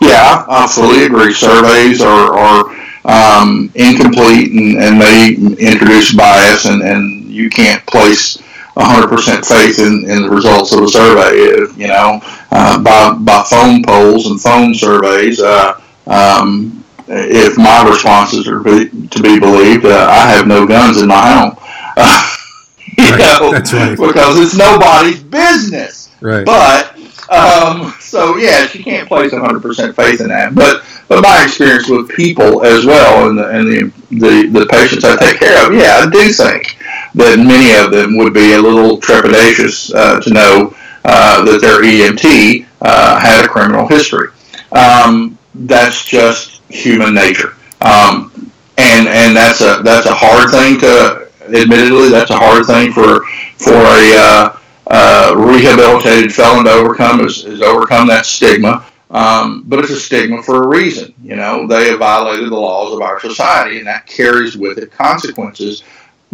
Yeah, 0.00 0.46
I 0.48 0.66
fully 0.66 1.04
agree. 1.04 1.32
Surveys 1.32 2.00
are, 2.00 2.38
are 2.38 2.64
um, 3.04 3.70
incomplete 3.74 4.50
and, 4.52 4.78
and 4.78 4.98
may 4.98 5.34
introduce 5.34 6.14
bias, 6.14 6.64
and, 6.64 6.82
and 6.82 7.24
you 7.30 7.50
can't 7.50 7.84
place 7.86 8.38
100% 8.80 9.46
faith 9.46 9.78
in, 9.78 10.10
in 10.10 10.22
the 10.22 10.30
results 10.30 10.72
of 10.72 10.82
a 10.82 10.88
survey. 10.88 11.36
You 11.76 11.88
know, 11.88 12.20
uh, 12.50 12.82
by, 12.82 13.12
by 13.18 13.44
phone 13.48 13.82
polls 13.82 14.26
and 14.26 14.40
phone 14.40 14.74
surveys, 14.74 15.40
uh, 15.40 15.80
um, 16.06 16.84
if 17.08 17.56
my 17.58 17.88
responses 17.88 18.48
are 18.48 18.60
be, 18.60 18.88
to 18.88 19.22
be 19.22 19.38
believed, 19.38 19.84
uh, 19.84 20.06
I 20.10 20.30
have 20.30 20.46
no 20.46 20.66
guns 20.66 21.00
in 21.00 21.08
my 21.08 21.20
home. 21.20 21.56
you 22.98 23.04
right. 23.04 23.18
know, 23.18 23.52
right. 23.52 23.98
because 23.98 24.38
it's 24.38 24.56
nobody's 24.56 25.22
business. 25.22 26.10
Right. 26.20 26.46
But 26.46 26.96
um, 27.30 27.94
so 28.00 28.36
yeah, 28.36 28.66
she 28.66 28.82
can't 28.82 29.08
place 29.08 29.32
100% 29.32 29.94
faith 29.94 30.20
in 30.20 30.28
that. 30.28 30.54
But 30.54 30.84
but 31.08 31.22
my 31.22 31.44
experience 31.44 31.88
with 31.88 32.08
people 32.08 32.64
as 32.64 32.84
well, 32.84 33.28
and 33.28 33.38
the 33.38 33.48
and 33.48 33.66
the 33.66 33.92
the, 34.10 34.60
the 34.60 34.66
patients 34.66 35.04
I 35.04 35.16
take 35.16 35.38
care 35.38 35.66
of, 35.66 35.74
yeah, 35.74 36.04
I 36.04 36.10
do 36.10 36.32
think 36.32 36.76
that 37.14 37.38
many 37.38 37.74
of 37.76 37.90
them 37.90 38.16
would 38.16 38.34
be 38.34 38.52
a 38.54 38.58
little 38.58 38.98
trepidatious 38.98 39.94
uh, 39.94 40.20
to 40.20 40.30
know 40.30 40.74
uh, 41.04 41.44
that 41.44 41.60
their 41.60 41.82
EMT 41.82 42.66
uh, 42.82 43.18
had 43.18 43.44
a 43.44 43.48
criminal 43.48 43.86
history. 43.86 44.28
Um, 44.72 45.38
that's 45.54 46.04
just 46.04 46.62
human 46.68 47.14
nature, 47.14 47.54
um, 47.80 48.50
and 48.78 49.08
and 49.08 49.36
that's 49.36 49.60
a 49.60 49.82
that's 49.82 50.06
a 50.06 50.14
hard 50.14 50.50
thing 50.50 50.78
to. 50.80 51.28
Admittedly, 51.42 52.10
that's 52.10 52.30
a 52.30 52.36
hard 52.36 52.64
thing 52.64 52.92
for 52.92 53.24
for 53.56 53.74
a 53.74 54.14
uh, 54.16 54.58
uh, 54.86 55.34
rehabilitated 55.36 56.32
felon 56.32 56.64
to 56.64 56.70
overcome 56.70 57.20
is, 57.20 57.44
is 57.44 57.62
overcome 57.62 58.06
that 58.06 58.26
stigma. 58.26 58.86
Um, 59.10 59.64
but 59.66 59.80
it's 59.80 59.90
a 59.90 59.98
stigma 59.98 60.40
for 60.42 60.62
a 60.62 60.68
reason. 60.68 61.12
You 61.22 61.34
know, 61.34 61.66
they 61.66 61.90
have 61.90 61.98
violated 61.98 62.50
the 62.50 62.56
laws 62.56 62.92
of 62.92 63.00
our 63.00 63.18
society, 63.18 63.78
and 63.78 63.86
that 63.88 64.06
carries 64.06 64.56
with 64.56 64.78
it 64.78 64.92
consequences 64.92 65.82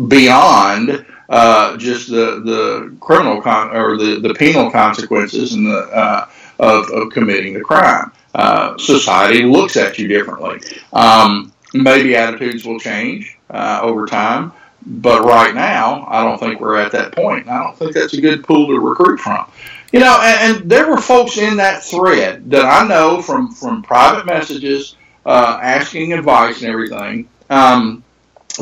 beyond 0.09 1.05
uh, 1.29 1.77
just 1.77 2.09
the 2.09 2.41
the 2.45 2.97
criminal 3.01 3.41
con- 3.41 3.75
or 3.75 3.97
the, 3.97 4.21
the 4.21 4.35
penal 4.35 4.71
consequences 4.71 5.55
and 5.55 5.67
the 5.67 5.79
uh, 5.93 6.29
of, 6.59 6.91
of 6.91 7.11
committing 7.11 7.55
the 7.55 7.61
crime. 7.61 8.13
Uh, 8.35 8.77
society 8.79 9.43
looks 9.43 9.77
at 9.77 9.99
you 9.99 10.09
differently. 10.09 10.61
Um, 10.93 11.53
maybe 11.73 12.17
attitudes 12.17 12.65
will 12.65 12.79
change 12.79 13.39
uh, 13.51 13.81
over 13.83 14.07
time, 14.07 14.53
but 14.87 15.25
right 15.25 15.55
now, 15.55 16.07
I 16.09 16.23
don't 16.23 16.39
think 16.39 16.61
we're 16.61 16.77
at 16.77 16.93
that 16.93 17.13
point. 17.13 17.49
I 17.49 17.63
don't 17.63 17.77
think 17.77 17.95
that's 17.95 18.13
a 18.13 18.21
good 18.21 18.45
pool 18.45 18.69
to 18.69 18.79
recruit 18.79 19.19
from. 19.19 19.51
You 19.93 20.01
know, 20.01 20.19
and, 20.21 20.57
and 20.61 20.71
there 20.71 20.91
were 20.91 20.99
folks 20.99 21.39
in 21.39 21.57
that 21.57 21.83
thread 21.83 22.51
that 22.51 22.65
I 22.65 22.87
know 22.87 23.23
from 23.23 23.53
from 23.53 23.83
private 23.83 24.27
messages, 24.27 24.97
uh, 25.25 25.59
asking 25.63 26.13
advice 26.13 26.61
and 26.61 26.71
everything, 26.71 27.29
um, 27.49 28.05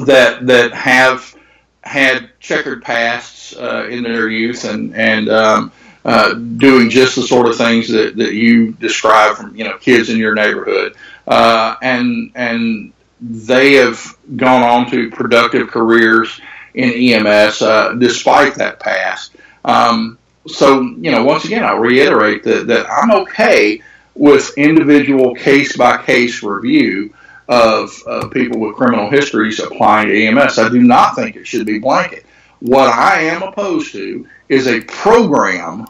that 0.07 0.47
that 0.47 0.73
have 0.73 1.35
had 1.83 2.31
checkered 2.41 2.83
pasts 2.83 3.55
uh, 3.57 3.87
in 3.91 4.03
their 4.03 4.29
youth 4.29 4.65
and 4.65 4.95
and 4.95 5.29
um, 5.29 5.73
uh, 6.05 6.35
doing 6.35 6.91
just 6.91 7.17
the 7.17 7.23
sort 7.23 7.47
of 7.49 7.57
things 7.57 7.89
that, 7.89 8.17
that 8.17 8.35
you 8.35 8.73
describe 8.73 9.37
from 9.37 9.55
you 9.57 9.65
know 9.65 9.79
kids 9.79 10.11
in 10.11 10.19
your 10.19 10.35
neighborhood, 10.35 10.95
uh, 11.27 11.77
and 11.83 12.31
and 12.35 12.93
they 13.21 13.75
have 13.75 14.17
gone 14.37 14.63
on 14.63 14.91
to 14.91 15.11
productive 15.11 15.69
careers 15.69 16.41
in 16.75 16.91
EMS 16.91 17.63
uh, 17.63 17.95
despite 17.95 18.55
that 18.57 18.81
past. 18.81 19.35
Um, 19.65 20.19
so 20.47 20.83
you 20.83 21.11
know, 21.11 21.25
once 21.25 21.45
again, 21.45 21.65
I'll 21.65 21.79
reiterate 21.79 22.43
that 22.45 22.67
that 22.67 22.87
I'm 22.91 23.11
okay 23.23 23.81
with 24.15 24.57
individual 24.57 25.35
case 25.35 25.77
by 25.77 26.03
case 26.03 26.43
review 26.43 27.15
of 27.49 27.91
people 28.33 28.59
with 28.59 28.77
criminal 28.77 29.11
histories 29.11 29.61
applying 29.61 30.09
to 30.09 30.27
EMS. 30.27 30.59
I 30.59 30.69
do 30.69 30.83
not 30.83 31.15
think 31.15 31.37
it 31.37 31.47
should 31.47 31.67
be 31.67 31.79
blanket. 31.79 32.25
What 32.61 32.89
I 32.89 33.21
am 33.21 33.43
opposed 33.43 33.93
to 33.93 34.27
is 34.49 34.67
a 34.67 34.81
program 34.83 35.87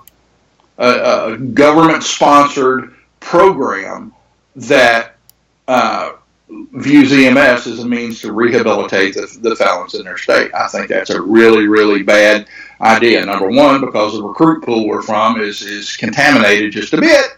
a, 0.79 1.33
a 1.33 1.39
government 1.39 2.03
sponsored 2.03 2.95
program 3.21 4.13
that 4.57 5.17
uh, 5.69 6.13
views 6.49 7.13
EMS 7.13 7.67
as 7.67 7.79
a 7.79 7.87
means 7.87 8.21
to 8.21 8.33
rehabilitate 8.33 9.15
the, 9.15 9.39
the 9.41 9.57
felons 9.57 9.95
in 9.95 10.05
their 10.05 10.19
state. 10.19 10.53
I 10.55 10.69
think 10.69 10.89
that's 10.89 11.11
a 11.11 11.21
really, 11.21 11.67
really 11.67 12.03
bad 12.03 12.49
idea. 12.81 13.25
Number 13.25 13.51
one, 13.51 13.81
because 13.81 14.15
the 14.15 14.23
recruit 14.23 14.65
pool 14.65 14.87
we're 14.87 15.03
from 15.03 15.41
is, 15.41 15.63
is 15.63 15.97
contaminated 15.97 16.73
just 16.73 16.93
a 16.93 17.01
bit. 17.01 17.37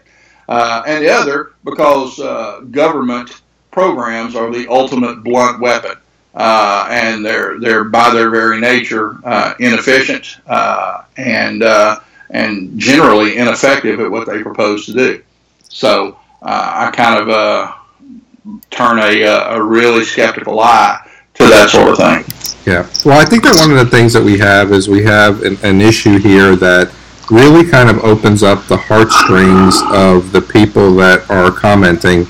Uh, 0.49 0.83
and 0.87 1.03
the 1.03 1.09
other, 1.09 1.53
because 1.63 2.19
uh, 2.19 2.61
government 2.71 3.41
programs 3.77 4.35
are 4.35 4.51
the 4.51 4.67
ultimate 4.69 5.23
blunt 5.23 5.59
weapon. 5.59 5.95
Uh, 6.33 6.87
and 6.89 7.23
they're, 7.23 7.59
they're 7.59 7.83
by 7.83 8.11
their 8.11 8.31
very 8.31 8.59
nature 8.59 9.19
uh, 9.23 9.53
inefficient 9.59 10.37
uh, 10.47 11.03
and 11.17 11.61
uh, 11.61 11.99
and 12.31 12.77
generally 12.77 13.37
ineffective 13.37 13.99
at 13.99 14.09
what 14.09 14.27
they 14.27 14.41
propose 14.41 14.87
to 14.87 14.93
do. 14.93 15.23
So 15.69 16.17
uh, 16.41 16.89
I 16.89 16.91
kind 16.91 17.29
of 17.29 18.57
turn 18.71 18.97
a, 18.99 19.21
a 19.23 19.63
really 19.63 20.03
skeptical 20.03 20.59
eye 20.59 20.99
to 21.35 21.43
that 21.43 21.69
sort 21.69 21.89
of 21.89 21.97
thing. 21.97 22.21
Yeah. 22.65 22.89
Well, 23.05 23.19
I 23.19 23.25
think 23.25 23.43
that 23.43 23.55
one 23.57 23.71
of 23.71 23.77
the 23.77 23.89
things 23.95 24.11
that 24.13 24.23
we 24.23 24.39
have 24.39 24.71
is 24.71 24.89
we 24.89 25.03
have 25.03 25.43
an, 25.43 25.57
an 25.63 25.81
issue 25.81 26.17
here 26.17 26.55
that 26.55 26.91
really 27.29 27.69
kind 27.69 27.89
of 27.89 27.99
opens 28.03 28.41
up 28.41 28.65
the 28.67 28.77
heartstrings 28.77 29.75
of 29.91 30.31
the 30.31 30.41
people 30.41 30.95
that 30.95 31.29
are 31.29 31.51
commenting. 31.51 32.27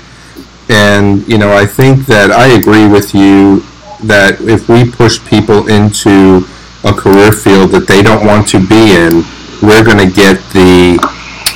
And, 0.68 1.26
you 1.26 1.38
know, 1.38 1.52
I 1.52 1.64
think 1.64 2.06
that 2.06 2.30
I 2.30 2.48
agree 2.58 2.86
with 2.86 3.14
you 3.14 3.64
that 4.04 4.40
if 4.40 4.68
we 4.68 4.90
push 4.90 5.18
people 5.26 5.68
into 5.68 6.46
a 6.84 6.92
career 6.92 7.32
field 7.32 7.72
that 7.72 7.88
they 7.88 8.02
don't 8.02 8.24
want 8.24 8.46
to 8.48 8.60
be 8.60 8.94
in, 8.94 9.24
we're 9.62 9.82
going 9.82 9.98
to 9.98 10.10
get 10.10 10.38
the 10.54 11.00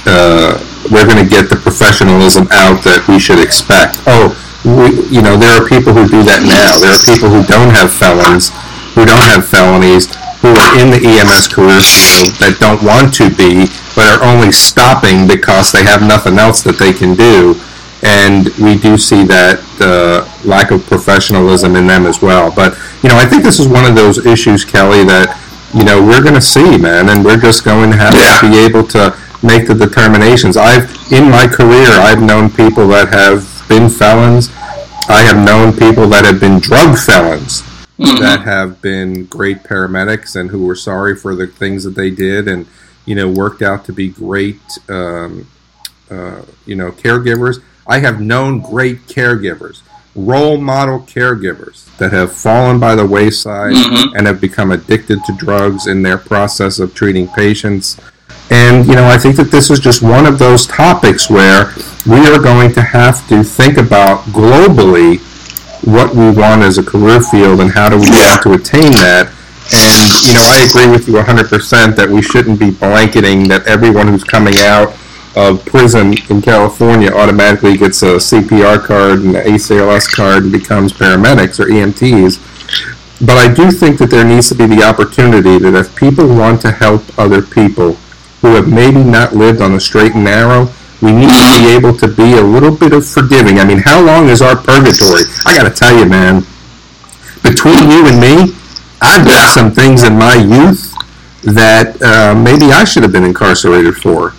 uh, 0.06 0.58
we're 0.90 1.06
going 1.06 1.22
to 1.22 1.28
get 1.28 1.46
the 1.46 1.56
professionalism 1.56 2.48
out 2.50 2.82
that 2.82 3.06
we 3.06 3.20
should 3.22 3.38
expect. 3.38 4.02
Oh, 4.10 4.34
we, 4.66 5.06
you 5.10 5.22
know, 5.22 5.38
there 5.38 5.54
are 5.54 5.66
people 5.68 5.94
who 5.94 6.10
do 6.10 6.26
that 6.26 6.42
now. 6.42 6.74
There 6.82 6.90
are 6.90 7.04
people 7.06 7.30
who 7.30 7.46
don't 7.46 7.70
have 7.70 7.94
felons, 7.94 8.50
who 8.98 9.06
don't 9.06 9.22
have 9.30 9.46
felonies, 9.46 10.10
who 10.42 10.50
are 10.50 10.74
in 10.82 10.90
the 10.90 10.98
EMS 10.98 11.46
career 11.54 11.78
field 11.78 12.34
that 12.42 12.58
don't 12.58 12.82
want 12.82 13.14
to 13.22 13.30
be, 13.30 13.70
but 13.94 14.10
are 14.10 14.22
only 14.26 14.50
stopping 14.50 15.30
because 15.30 15.70
they 15.70 15.86
have 15.86 16.02
nothing 16.02 16.38
else 16.38 16.66
that 16.66 16.82
they 16.82 16.90
can 16.90 17.14
do. 17.14 17.54
And 18.02 18.48
we 18.58 18.76
do 18.76 18.98
see 18.98 19.24
that 19.24 19.62
uh, 19.80 20.28
lack 20.46 20.72
of 20.72 20.84
professionalism 20.86 21.76
in 21.76 21.86
them 21.86 22.04
as 22.06 22.20
well. 22.20 22.52
But, 22.54 22.76
you 23.02 23.08
know, 23.08 23.16
I 23.16 23.26
think 23.26 23.44
this 23.44 23.60
is 23.60 23.68
one 23.68 23.84
of 23.84 23.94
those 23.94 24.26
issues, 24.26 24.64
Kelly, 24.64 25.04
that 25.04 25.38
you 25.74 25.84
know, 25.84 26.02
we're 26.04 26.22
going 26.22 26.34
to 26.34 26.40
see, 26.40 26.76
man, 26.76 27.08
and 27.08 27.24
we're 27.24 27.40
just 27.40 27.64
going 27.64 27.90
to 27.90 27.96
have 27.96 28.14
yeah. 28.14 28.38
to 28.40 28.50
be 28.50 28.58
able 28.58 28.86
to 28.88 29.16
make 29.42 29.66
the 29.66 29.74
determinations. 29.74 30.56
I've, 30.56 30.90
in 31.10 31.30
my 31.30 31.46
career, 31.46 31.88
I've 31.88 32.22
known 32.22 32.50
people 32.50 32.88
that 32.88 33.08
have 33.08 33.48
been 33.68 33.88
felons. 33.88 34.50
I 35.08 35.22
have 35.22 35.44
known 35.44 35.72
people 35.72 36.06
that 36.08 36.24
have 36.24 36.40
been 36.40 36.60
drug 36.60 36.98
felons 36.98 37.62
mm-hmm. 37.98 38.20
that 38.20 38.42
have 38.42 38.80
been 38.82 39.24
great 39.26 39.62
paramedics 39.62 40.36
and 40.38 40.50
who 40.50 40.64
were 40.64 40.76
sorry 40.76 41.16
for 41.16 41.34
the 41.34 41.46
things 41.46 41.84
that 41.84 41.94
they 41.94 42.10
did 42.10 42.46
and, 42.48 42.66
you 43.06 43.14
know, 43.14 43.28
worked 43.28 43.62
out 43.62 43.84
to 43.86 43.92
be 43.92 44.08
great, 44.08 44.60
um, 44.88 45.48
uh, 46.10 46.42
you 46.66 46.76
know, 46.76 46.92
caregivers. 46.92 47.62
I 47.86 47.98
have 47.98 48.20
known 48.20 48.60
great 48.60 49.06
caregivers 49.06 49.82
role 50.14 50.58
model 50.58 51.00
caregivers 51.00 51.84
that 51.96 52.12
have 52.12 52.32
fallen 52.32 52.78
by 52.78 52.94
the 52.94 53.06
wayside 53.06 53.72
mm-hmm. 53.72 54.16
and 54.16 54.26
have 54.26 54.40
become 54.40 54.70
addicted 54.70 55.24
to 55.24 55.32
drugs 55.36 55.86
in 55.86 56.02
their 56.02 56.18
process 56.18 56.78
of 56.78 56.94
treating 56.94 57.28
patients. 57.28 57.98
And, 58.50 58.86
you 58.86 58.94
know, 58.94 59.06
I 59.06 59.16
think 59.16 59.36
that 59.36 59.50
this 59.50 59.70
is 59.70 59.80
just 59.80 60.02
one 60.02 60.26
of 60.26 60.38
those 60.38 60.66
topics 60.66 61.30
where 61.30 61.72
we 62.06 62.26
are 62.26 62.38
going 62.38 62.72
to 62.74 62.82
have 62.82 63.26
to 63.28 63.42
think 63.42 63.78
about 63.78 64.20
globally 64.26 65.20
what 65.86 66.14
we 66.14 66.30
want 66.30 66.62
as 66.62 66.78
a 66.78 66.82
career 66.82 67.20
field 67.20 67.60
and 67.60 67.70
how 67.70 67.88
do 67.88 67.96
we 67.96 68.10
want 68.10 68.42
to 68.42 68.52
attain 68.52 68.92
that. 68.92 69.32
And, 69.72 70.26
you 70.26 70.34
know, 70.34 70.44
I 70.44 70.66
agree 70.68 70.90
with 70.90 71.08
you 71.08 71.14
100% 71.14 71.96
that 71.96 72.08
we 72.08 72.20
shouldn't 72.20 72.60
be 72.60 72.70
blanketing 72.70 73.48
that 73.48 73.66
everyone 73.66 74.08
who's 74.08 74.24
coming 74.24 74.54
out 74.58 74.94
of 75.34 75.64
prison 75.64 76.14
in 76.28 76.42
California 76.42 77.10
automatically 77.10 77.76
gets 77.76 78.02
a 78.02 78.16
CPR 78.16 78.84
card 78.84 79.20
and 79.20 79.36
an 79.36 79.44
ACLS 79.44 80.14
card 80.14 80.44
and 80.44 80.52
becomes 80.52 80.92
paramedics 80.92 81.58
or 81.58 81.66
EMTs. 81.66 82.38
But 83.24 83.38
I 83.38 83.52
do 83.52 83.70
think 83.70 83.98
that 83.98 84.10
there 84.10 84.24
needs 84.24 84.48
to 84.48 84.54
be 84.54 84.66
the 84.66 84.82
opportunity 84.82 85.58
that 85.58 85.74
if 85.74 85.94
people 85.96 86.26
want 86.26 86.60
to 86.62 86.72
help 86.72 87.02
other 87.18 87.40
people 87.40 87.94
who 88.42 88.54
have 88.54 88.68
maybe 88.68 89.02
not 89.02 89.34
lived 89.34 89.60
on 89.60 89.72
the 89.72 89.80
straight 89.80 90.14
and 90.14 90.24
narrow, 90.24 90.68
we 91.00 91.12
need 91.12 91.30
to 91.30 91.58
be 91.58 91.74
able 91.74 91.96
to 91.96 92.08
be 92.08 92.34
a 92.38 92.42
little 92.42 92.74
bit 92.74 92.92
of 92.92 93.06
forgiving. 93.06 93.58
I 93.58 93.64
mean, 93.64 93.78
how 93.78 94.00
long 94.00 94.28
is 94.28 94.42
our 94.42 94.56
purgatory? 94.56 95.22
I 95.46 95.56
got 95.56 95.64
to 95.64 95.74
tell 95.74 95.96
you, 95.96 96.06
man, 96.06 96.42
between 97.42 97.90
you 97.90 98.06
and 98.06 98.20
me, 98.20 98.54
I've 99.00 99.26
done 99.26 99.48
some 99.50 99.72
things 99.72 100.04
in 100.04 100.16
my 100.16 100.34
youth 100.34 100.92
that 101.42 102.00
uh, 102.02 102.34
maybe 102.34 102.72
I 102.72 102.84
should 102.84 103.02
have 103.02 103.10
been 103.10 103.24
incarcerated 103.24 103.96
for. 103.96 104.34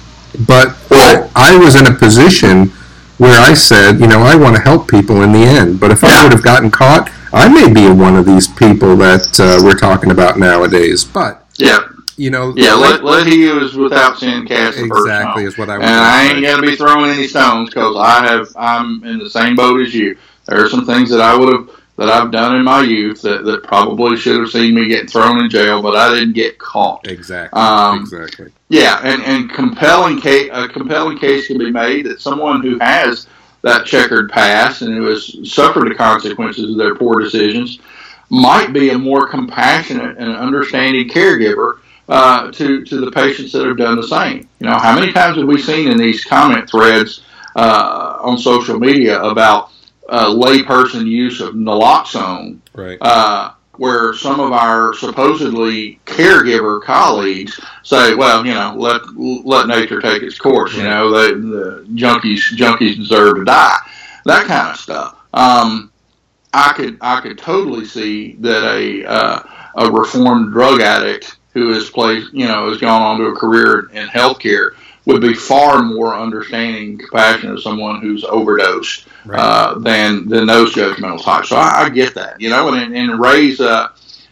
But 0.47 0.75
I, 0.95 1.29
I 1.35 1.57
was 1.57 1.75
in 1.75 1.87
a 1.87 1.93
position 1.93 2.69
where 3.17 3.39
I 3.39 3.53
said, 3.53 3.99
you 3.99 4.07
know, 4.07 4.19
I 4.19 4.35
want 4.35 4.55
to 4.55 4.61
help 4.61 4.89
people 4.89 5.21
in 5.21 5.31
the 5.31 5.39
end. 5.39 5.79
But 5.79 5.91
if 5.91 6.03
yeah. 6.03 6.09
I 6.09 6.23
would 6.23 6.33
have 6.33 6.43
gotten 6.43 6.71
caught, 6.71 7.11
I 7.31 7.47
may 7.47 7.71
be 7.71 7.89
one 7.89 8.15
of 8.15 8.25
these 8.25 8.47
people 8.47 8.95
that 8.97 9.39
uh, 9.39 9.63
we're 9.63 9.77
talking 9.77 10.11
about 10.11 10.37
nowadays. 10.37 11.03
But 11.03 11.45
yeah, 11.57 11.79
you 12.17 12.29
know, 12.29 12.53
yeah, 12.55 12.73
let, 12.73 13.03
let 13.03 13.27
he 13.27 13.41
use 13.41 13.75
without 13.75 14.17
sin 14.19 14.45
cast 14.45 14.77
the 14.77 14.85
exactly 14.85 15.45
is 15.45 15.57
what 15.57 15.69
I. 15.69 15.77
Want. 15.77 15.83
And 15.85 15.99
I 15.99 16.23
ain't 16.25 16.41
going 16.41 16.61
to 16.61 16.67
be 16.67 16.75
throwing 16.75 17.09
any 17.09 17.27
stones 17.27 17.69
because 17.69 17.95
I 17.97 18.25
have. 18.27 18.49
I'm 18.55 19.03
in 19.03 19.19
the 19.19 19.29
same 19.29 19.55
boat 19.55 19.81
as 19.81 19.93
you. 19.93 20.17
There 20.45 20.63
are 20.63 20.69
some 20.69 20.85
things 20.85 21.09
that 21.09 21.21
I 21.21 21.35
would 21.35 21.53
have 21.53 21.82
that 21.97 22.09
I've 22.09 22.31
done 22.31 22.55
in 22.55 22.63
my 22.63 22.81
youth 22.81 23.21
that, 23.21 23.45
that 23.45 23.63
probably 23.63 24.17
should 24.17 24.39
have 24.39 24.49
seen 24.49 24.73
me 24.73 24.87
get 24.87 25.09
thrown 25.09 25.43
in 25.43 25.49
jail, 25.49 25.81
but 25.81 25.95
I 25.95 26.13
didn't 26.13 26.33
get 26.33 26.57
caught. 26.57 27.07
Exactly. 27.07 27.59
Um, 27.59 27.99
exactly. 27.99 28.51
Yeah, 28.69 28.99
and, 29.03 29.21
and 29.23 29.49
compelling 29.49 30.19
case, 30.19 30.49
a 30.51 30.67
compelling 30.67 31.19
case 31.19 31.47
can 31.47 31.59
be 31.59 31.71
made 31.71 32.07
that 32.07 32.19
someone 32.19 32.61
who 32.61 32.79
has 32.79 33.27
that 33.61 33.85
checkered 33.85 34.31
past 34.31 34.81
and 34.81 34.93
who 34.93 35.05
has 35.05 35.51
suffered 35.51 35.89
the 35.89 35.95
consequences 35.95 36.71
of 36.71 36.77
their 36.77 36.95
poor 36.95 37.19
decisions 37.19 37.79
might 38.29 38.73
be 38.73 38.89
a 38.89 38.97
more 38.97 39.27
compassionate 39.27 40.17
and 40.17 40.35
understanding 40.35 41.07
caregiver 41.07 41.79
uh, 42.09 42.51
to 42.51 42.83
to 42.83 42.99
the 42.99 43.11
patients 43.11 43.51
that 43.53 43.65
have 43.65 43.77
done 43.77 43.95
the 43.95 44.07
same. 44.07 44.47
You 44.59 44.67
know, 44.67 44.77
how 44.77 44.97
many 44.97 45.13
times 45.13 45.37
have 45.37 45.47
we 45.47 45.61
seen 45.61 45.89
in 45.89 45.97
these 45.97 46.25
comment 46.25 46.69
threads 46.69 47.21
uh, 47.55 48.17
on 48.21 48.37
social 48.37 48.79
media 48.79 49.21
about 49.21 49.71
uh, 50.13 50.27
layperson 50.27 51.07
use 51.07 51.41
of 51.41 51.55
naloxone, 51.55 52.59
right. 52.73 52.99
uh, 53.01 53.51
where 53.77 54.13
some 54.13 54.39
of 54.39 54.51
our 54.51 54.93
supposedly 54.93 55.99
caregiver 56.05 56.83
colleagues 56.83 57.59
say, 57.81 58.13
"Well, 58.13 58.45
you 58.45 58.53
know, 58.53 58.75
let 58.77 59.01
let 59.17 59.67
nature 59.67 59.99
take 59.99 60.21
its 60.21 60.37
course. 60.37 60.75
You 60.75 60.83
know, 60.83 61.09
they, 61.09 61.33
the 61.33 61.87
junkies 61.95 62.55
junkies 62.55 62.95
deserve 62.95 63.37
to 63.37 63.43
die." 63.43 63.77
That 64.25 64.45
kind 64.45 64.69
of 64.69 64.77
stuff. 64.77 65.17
Um, 65.33 65.91
I 66.53 66.73
could 66.73 66.99
I 67.01 67.19
could 67.19 67.39
totally 67.39 67.85
see 67.85 68.33
that 68.33 68.63
a 68.63 69.05
uh, 69.05 69.43
a 69.77 69.91
reformed 69.91 70.53
drug 70.53 70.79
addict 70.79 71.37
who 71.55 71.73
has 71.73 71.89
played 71.89 72.23
you 72.31 72.45
know 72.45 72.69
has 72.69 72.77
gone 72.77 73.01
on 73.01 73.19
to 73.19 73.25
a 73.25 73.35
career 73.35 73.89
in 73.91 74.07
healthcare 74.09 74.75
would 75.05 75.21
be 75.21 75.33
far 75.33 75.81
more 75.81 76.15
understanding 76.15 76.91
and 76.91 76.99
compassionate 76.99 77.55
of 77.55 77.63
someone 77.63 77.99
who's 77.99 78.23
overdosed 78.23 79.07
right. 79.25 79.39
uh, 79.39 79.79
than 79.79 80.27
than 80.27 80.45
those 80.45 80.73
judgmental 80.73 81.23
types. 81.23 81.49
So 81.49 81.55
I, 81.55 81.83
I, 81.83 81.89
get 81.89 82.15
that, 82.15 82.39
you 82.39 82.49
know, 82.49 82.73
and, 82.73 82.95
and 82.95 83.19
Ray's 83.19 83.59
uh, 83.59 83.89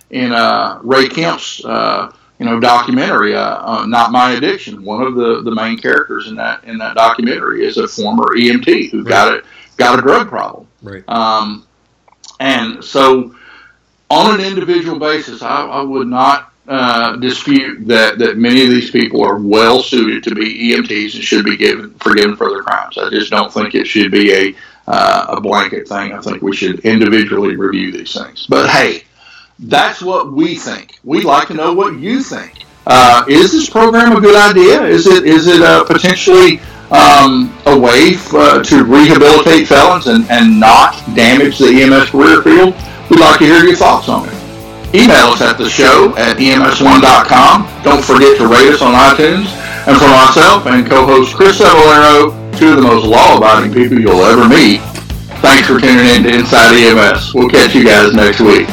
in 0.09 0.31
uh, 0.31 0.79
Ray 0.83 1.07
Kemp's 1.07 1.63
uh, 1.65 2.13
you 2.39 2.45
know 2.45 2.59
documentary, 2.59 3.35
uh, 3.35 3.81
uh, 3.81 3.85
"Not 3.85 4.11
My 4.11 4.31
Addiction." 4.31 4.83
One 4.83 5.01
of 5.01 5.15
the, 5.15 5.41
the 5.41 5.53
main 5.53 5.77
characters 5.77 6.27
in 6.27 6.35
that 6.35 6.63
in 6.63 6.77
that 6.79 6.95
documentary 6.95 7.65
is 7.65 7.77
a 7.77 7.87
former 7.87 8.35
EMT 8.35 8.91
who 8.91 9.03
right. 9.03 9.09
got 9.09 9.33
it 9.33 9.45
got 9.77 9.99
a 9.99 10.01
drug 10.01 10.27
problem. 10.27 10.67
Right. 10.81 11.07
Um, 11.07 11.67
and 12.39 12.83
so, 12.83 13.35
on 14.09 14.39
an 14.39 14.45
individual 14.45 14.99
basis, 14.99 15.41
I, 15.41 15.65
I 15.67 15.81
would 15.81 16.07
not 16.07 16.51
uh, 16.67 17.15
dispute 17.17 17.87
that, 17.87 18.17
that 18.19 18.37
many 18.37 18.63
of 18.63 18.69
these 18.69 18.91
people 18.91 19.23
are 19.23 19.37
well 19.37 19.81
suited 19.81 20.23
to 20.23 20.33
be 20.33 20.71
EMTs 20.71 21.15
and 21.15 21.23
should 21.23 21.45
be 21.45 21.57
given 21.57 21.93
forgiven 21.95 22.35
for 22.35 22.49
their 22.49 22.63
crimes. 22.63 22.97
I 22.97 23.09
just 23.09 23.29
don't 23.29 23.51
think 23.51 23.75
it 23.75 23.85
should 23.85 24.11
be 24.11 24.31
a 24.31 24.55
uh, 24.91 25.25
a 25.29 25.41
blanket 25.41 25.87
thing. 25.87 26.11
I 26.11 26.19
think 26.19 26.41
we 26.41 26.53
should 26.53 26.81
individually 26.81 27.55
review 27.55 27.91
these 27.93 28.13
things. 28.13 28.45
But 28.47 28.69
hey, 28.69 29.03
that's 29.57 30.01
what 30.01 30.33
we 30.33 30.55
think. 30.55 30.99
We'd 31.05 31.23
like 31.23 31.47
to 31.47 31.53
know 31.53 31.73
what 31.73 31.97
you 31.97 32.21
think. 32.21 32.65
Uh, 32.85 33.23
is 33.29 33.53
this 33.53 33.69
program 33.69 34.17
a 34.17 34.19
good 34.19 34.35
idea? 34.35 34.83
Is 34.83 35.07
it 35.07 35.25
is 35.25 35.47
it 35.47 35.61
uh, 35.61 35.85
potentially 35.85 36.59
um, 36.91 37.55
a 37.67 37.77
way 37.77 38.15
f- 38.15 38.33
uh, 38.33 38.61
to 38.63 38.83
rehabilitate 38.83 39.67
felons 39.67 40.07
and, 40.07 40.29
and 40.29 40.59
not 40.59 40.93
damage 41.15 41.57
the 41.57 41.69
EMS 41.69 42.09
career 42.09 42.41
field? 42.41 42.75
We'd 43.09 43.19
like 43.21 43.39
to 43.39 43.45
hear 43.45 43.63
your 43.63 43.77
thoughts 43.77 44.09
on 44.09 44.27
it. 44.27 44.35
Email 44.93 45.31
us 45.31 45.41
at 45.41 45.57
the 45.57 45.69
show 45.69 46.13
at 46.17 46.35
ems1.com. 46.35 47.83
Don't 47.83 48.03
forget 48.03 48.37
to 48.39 48.47
rate 48.47 48.67
us 48.73 48.81
on 48.81 48.91
iTunes. 48.91 49.47
And 49.87 49.95
for 49.97 50.09
myself 50.09 50.65
and 50.67 50.85
co-host 50.85 51.33
Chris 51.33 51.61
Cebollero, 51.61 52.40
two 52.57 52.69
of 52.69 52.75
the 52.77 52.81
most 52.81 53.05
law-abiding 53.05 53.73
people 53.73 53.99
you'll 53.99 54.23
ever 54.23 54.47
meet, 54.47 54.81
thanks 55.41 55.67
for 55.67 55.79
tuning 55.79 56.05
in 56.05 56.23
to 56.23 56.33
Inside 56.33 56.75
EMS. 56.75 57.33
We'll 57.33 57.49
catch 57.49 57.75
you 57.75 57.83
guys 57.83 58.13
next 58.13 58.41
week. 58.41 58.67